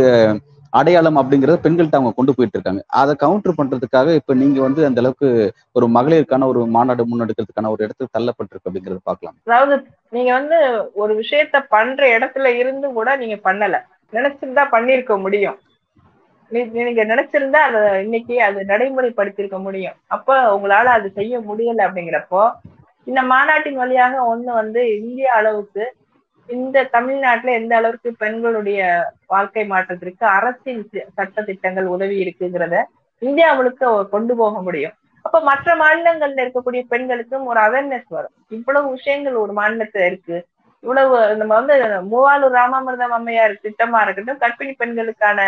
அடையாளம் 0.69 1.17
அப்படிங்கறத 1.17 1.59
பெண்கள்கிட்ட 1.63 1.95
அவங்க 1.95 2.13
கொண்டு 2.15 2.35
போயிட்டு 2.35 2.49
இருக்காங்க. 2.49 2.83
அதை 2.87 3.15
கவுண்டர் 3.15 3.53
பண்றதுக்காக 3.57 4.15
இப்ப 4.15 4.33
நீங்க 4.33 4.61
வந்து 4.61 4.85
அந்த 4.85 4.99
அளவுக்கு 4.99 5.53
ஒரு 5.71 5.87
மகளிருக்கான 5.87 6.45
ஒரு 6.47 6.65
மாநாடு 6.65 7.05
முன்னெடுக்கிறதுக்கான 7.05 7.69
ஒரு 7.69 7.83
இடத்துக்கு 7.83 8.19
தள்ளப்பட்டிருக்கு 8.19 8.71
அப்படிங்கறத 8.71 8.97
பார்க்கலாம். 9.03 9.35
அதாவது 9.45 9.85
நீங்க 10.09 10.33
வந்து 10.33 10.89
ஒரு 10.93 11.19
விஷயத்த 11.19 11.65
பண்ற 11.69 12.19
இடத்துல 12.19 12.45
இருந்து 12.45 12.91
கூட 12.91 13.15
நீங்க 13.15 13.53
பண்ணல. 13.53 13.81
நினைச்சிருந்தா 14.13 14.65
பண்ணிருக்க 14.71 15.19
முடியும். 15.19 15.59
நீ- 16.49 16.69
நீங்க 16.71 17.05
நினைச்சிருந்தா 17.05 17.55
அத 17.55 18.01
இன்னைக்கு 18.01 18.43
அது 18.43 18.63
நடைமுறைப்படுத்திருக்க 18.63 19.59
முடியும். 19.59 19.93
அப்ப 20.07 20.57
உங்களால 20.57 20.83
அது 20.83 21.09
செய்ய 21.09 21.39
முடியல 21.39 21.77
அப்படிங்கிறப்போ 21.77 22.51
இந்த 23.03 23.21
மாநாட்டின் 23.21 23.75
வழியாக 23.75 24.35
ஒண்ணு 24.35 24.53
வந்து 24.53 25.01
இந்திய 25.01 25.31
அளவுக்கு 25.31 25.93
இந்த 26.49 26.83
தமிழ்நாட்டுல 26.83 27.51
எந்த 27.51 27.73
அளவுக்கு 27.75 28.09
பெண்களுடைய 28.17 28.81
வாழ்க்கை 29.27 29.65
மாற்றத்திற்கு 29.65 30.25
அரசின் 30.25 30.81
சட்ட 31.15 31.41
திட்டங்கள் 31.41 31.87
உதவி 31.95 32.17
இருக்குங்கிறத 32.23 32.77
இந்தியாவுக்கு 33.21 33.87
கொண்டு 34.09 34.33
போக 34.35 34.61
முடியும். 34.61 34.95
அப்ப 35.25 35.39
மற்ற 35.41 35.75
மாநிலங்கள்ல 35.75 36.43
இருக்கக்கூடிய 36.45 36.81
பெண்களுக்கும் 36.87 37.45
ஒரு 37.45 37.59
அவேர்னஸ் 37.59 38.09
வரும். 38.09 38.35
இவ்வளவு 38.47 38.89
விஷயங்கள் 38.89 39.33
ஒரு 39.33 39.53
மாநிலத்துல 39.53 40.05
இருக்கு. 40.05 40.37
இவ்வளவு 40.83 41.35
நம்ம 41.35 41.53
வந்து 41.59 41.75
மூவாலூர் 42.11 42.55
ராமாமிர்தம் 42.59 43.15
அம்மையார் 43.17 43.55
திட்டமா 43.63 44.01
இருக்கட்டும் 44.01 44.41
கர்ப்பிணி 44.43 44.73
பெண்களுக்கான 44.77 45.39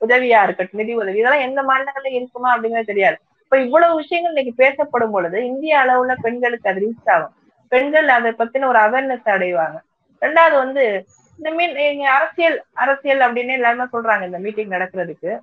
உதவியா 0.00 0.40
இருக்கட்டும் 0.42 0.80
நிதி 0.80 0.92
உதவி 0.94 1.18
இதெல்லாம் 1.18 1.46
எந்த 1.48 1.62
மாநிலங்கள்ல 1.62 2.12
இருக்குமா 2.18 2.50
அப்படிங்கிறது 2.54 2.90
தெரியாது. 2.92 3.16
இப்ப 3.42 3.58
இவ்வளவு 3.58 3.94
விஷயங்கள் 3.94 4.32
இன்னைக்கு 4.32 4.54
பேசப்படும் 4.64 5.10
பொழுது 5.10 5.38
இந்திய 5.46 5.78
அளவுல 5.84 6.14
பெண்களுக்கு 6.22 6.70
அது 6.70 6.82
ரீச் 6.86 7.10
ஆகும். 7.14 7.34
பெண்கள் 7.72 8.08
அதை 8.08 8.30
பத்தின 8.38 8.66
ஒரு 8.66 8.78
அவேர்னஸ் 8.78 9.28
அடைவாங்க. 9.34 9.78
ரெண்டாவது 10.20 10.54
வந்து 10.54 11.06
இந்த 11.36 11.50
மீன் 11.50 11.76
இங்க 11.76 12.10
அரசியல் 12.10 12.64
அரசியல் 12.72 13.18
அப்படின்னு 13.18 13.52
எல்லாருமே 13.52 13.84
சொல்றாங்க 13.92 14.24
இந்த 14.24 14.38
மீட்டிங் 14.38 14.70
நடக்கிறதுக்கு. 14.70 15.38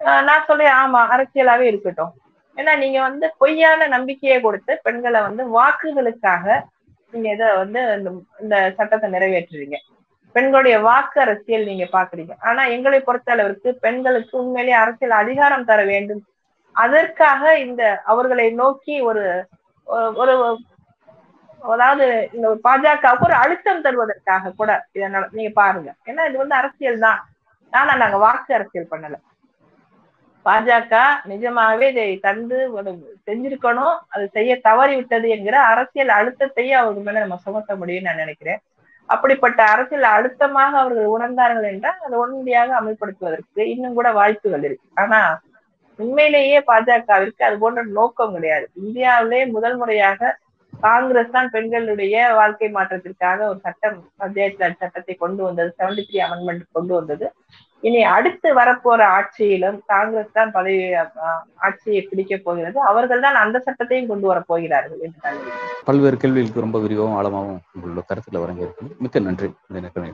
ஆஹ் 0.00 0.22
நான் 0.22 0.44
சொல்றேன் 0.46 0.72
ஆமா 0.72 0.98
அரசியலாவே 0.98 1.60
இருக்கட்டும். 1.60 2.12
ஏன்னா 2.56 2.76
நீங்க 2.76 3.00
வந்து 3.00 3.34
பொய்யான 3.38 3.86
நம்பிக்கையை 3.86 4.40
கொடுத்து 4.40 4.80
பெண்களை 4.82 5.20
வந்து 5.20 5.60
வாக்குகளுக்காக 5.60 6.62
நீங்க 7.10 7.30
இதை 7.30 7.56
வந்து 7.56 7.94
இந்த 7.96 8.10
இந்த 8.40 8.72
சட்டத்தை 8.76 9.10
நிறைவேற்றுறீங்க. 9.10 9.76
பெண்களுடைய 10.32 10.78
வாக்கு 10.78 11.20
அரசியல் 11.20 11.64
நீங்க 11.64 11.84
பாக்குறீங்க 11.84 12.30
ஆனா 12.40 12.64
எங்களை 12.64 13.00
பொறுத்த 13.00 13.32
அளவிற்கு 13.32 13.74
பெண்களுக்கு 13.74 14.38
உண்மையிலேயே 14.38 14.82
அரசியல் 14.82 15.18
அதிகாரம் 15.18 15.64
தர 15.64 15.84
வேண்டும். 15.84 16.24
அதற்காக 16.72 17.58
இந்த 17.58 18.00
அவர்களை 18.04 18.50
நோக்கி 18.50 19.00
ஒரு 19.00 19.46
ஒரு- 19.86 20.14
ஒரு 20.14 20.58
அதாவது 21.74 22.06
இந்த 22.36 22.48
பாஜகவுக்கு 22.66 23.26
ஒரு 23.28 23.36
அழுத்தம் 23.42 23.82
தருவதற்காக 23.86 24.52
கூட 24.60 24.70
இதை 24.96 25.08
நீங்க 25.38 25.50
பாருங்க. 25.62 25.90
ஏன்னா 26.10 26.22
இது 26.28 26.38
வந்து 26.42 26.56
அரசியல் 26.60 27.04
தான். 27.06 27.20
ஆனா 27.72 27.92
நாங்க 28.02 28.18
வாக்கு 28.26 28.52
அரசியல் 28.58 28.92
பண்ணல. 28.92 29.16
பாஜக 30.46 30.94
நிஜமாவே 31.30 31.86
இதை 31.92 32.06
தந்து 32.26 32.58
செஞ்சிருக்கணும். 33.28 33.96
அது 34.14 34.24
செய்ய 34.36 34.52
தவறி 34.68 34.94
விட்டது 34.98 35.26
என்கிற 35.36 35.56
அரசியல் 35.72 36.12
அழுத்தத்தையே 36.18 36.74
அவங்க 36.80 37.00
மேல 37.06 37.22
நம்ம 37.24 37.38
சுமத்த 37.46 37.76
முடியும்னு 37.80 38.08
நான் 38.08 38.22
நினைக்கிறேன். 38.24 38.60
அப்படிப்பட்ட 39.08 39.60
அரசியல் 39.74 40.06
அழுத்தமாக 40.16 40.72
அவர்கள் 40.82 41.14
உணர்ந்தார்கள் 41.16 41.68
என்றால் 41.72 42.02
அதை 42.06 42.14
உடனடியாக 42.22 42.74
அமல்படுத்துவதற்கு 42.80 43.62
இன்னும் 43.74 43.96
கூட 43.98 44.08
வாய்ப்புகள் 44.18 44.66
இருக்கு. 44.68 44.86
ஆனா 45.02 45.20
உண்மையிலேயே 45.98 46.58
பாஜகவிற்கு 46.68 47.42
அது 47.48 47.56
போன்ற 47.62 47.82
நோக்கம் 47.98 48.34
கிடையாது. 48.36 48.66
இந்தியாவிலே 48.82 49.40
முதல் 49.56 49.76
முறையாக 49.80 50.20
காங்கிரஸ் 50.86 51.34
தான் 51.36 51.50
பெண்களுடைய 51.54 52.16
வாழ்க்கை 52.38 52.68
மாற்றத்திற்காக 52.76 53.38
ஒரு 53.52 53.60
சட்டம் 53.66 53.98
பஞ்சாயத்து 54.22 54.70
சட்டத்தை 54.82 55.14
கொண்டு 55.24 55.42
வந்தது 55.46 55.70
செவன்டி 55.78 56.02
த்ரீ 56.08 56.20
அமெண்ட்மெண்ட் 56.26 56.64
கொண்டு 56.78 56.94
வந்தது. 56.98 57.26
இனி 57.82 58.00
அடுத்து 58.14 58.48
வரப்போற 58.58 59.00
ஆட்சியிலும் 59.18 59.78
காங்கிரஸ் 59.92 60.34
தான் 60.38 60.50
பதவி 60.56 60.80
ஆட்சியை 61.66 62.02
பிடிக்க 62.08 62.34
போகிறது. 62.46 62.78
அவர்கள் 62.90 63.24
தான் 63.26 63.38
அந்த 63.42 63.56
சட்டத்தையும் 63.66 64.10
கொண்டு 64.10 64.26
வர 64.30 64.40
போகிறார்கள் 64.50 65.02
என்று. 65.06 65.30
பல்வேறு 65.88 66.18
கேள்விகளுக்கு 66.24 66.66
ரொம்ப 66.66 66.80
விரிவாகவும் 66.84 67.18
ஆழமாகவும் 67.20 67.62
உங்களோட 67.76 68.04
கருத்துல 68.10 68.42
வழங்கியிருக்கு 68.44 69.00
மிக்க 69.04 69.24
நன்றி. 69.28 69.50
நேரத்தில் 69.76 70.06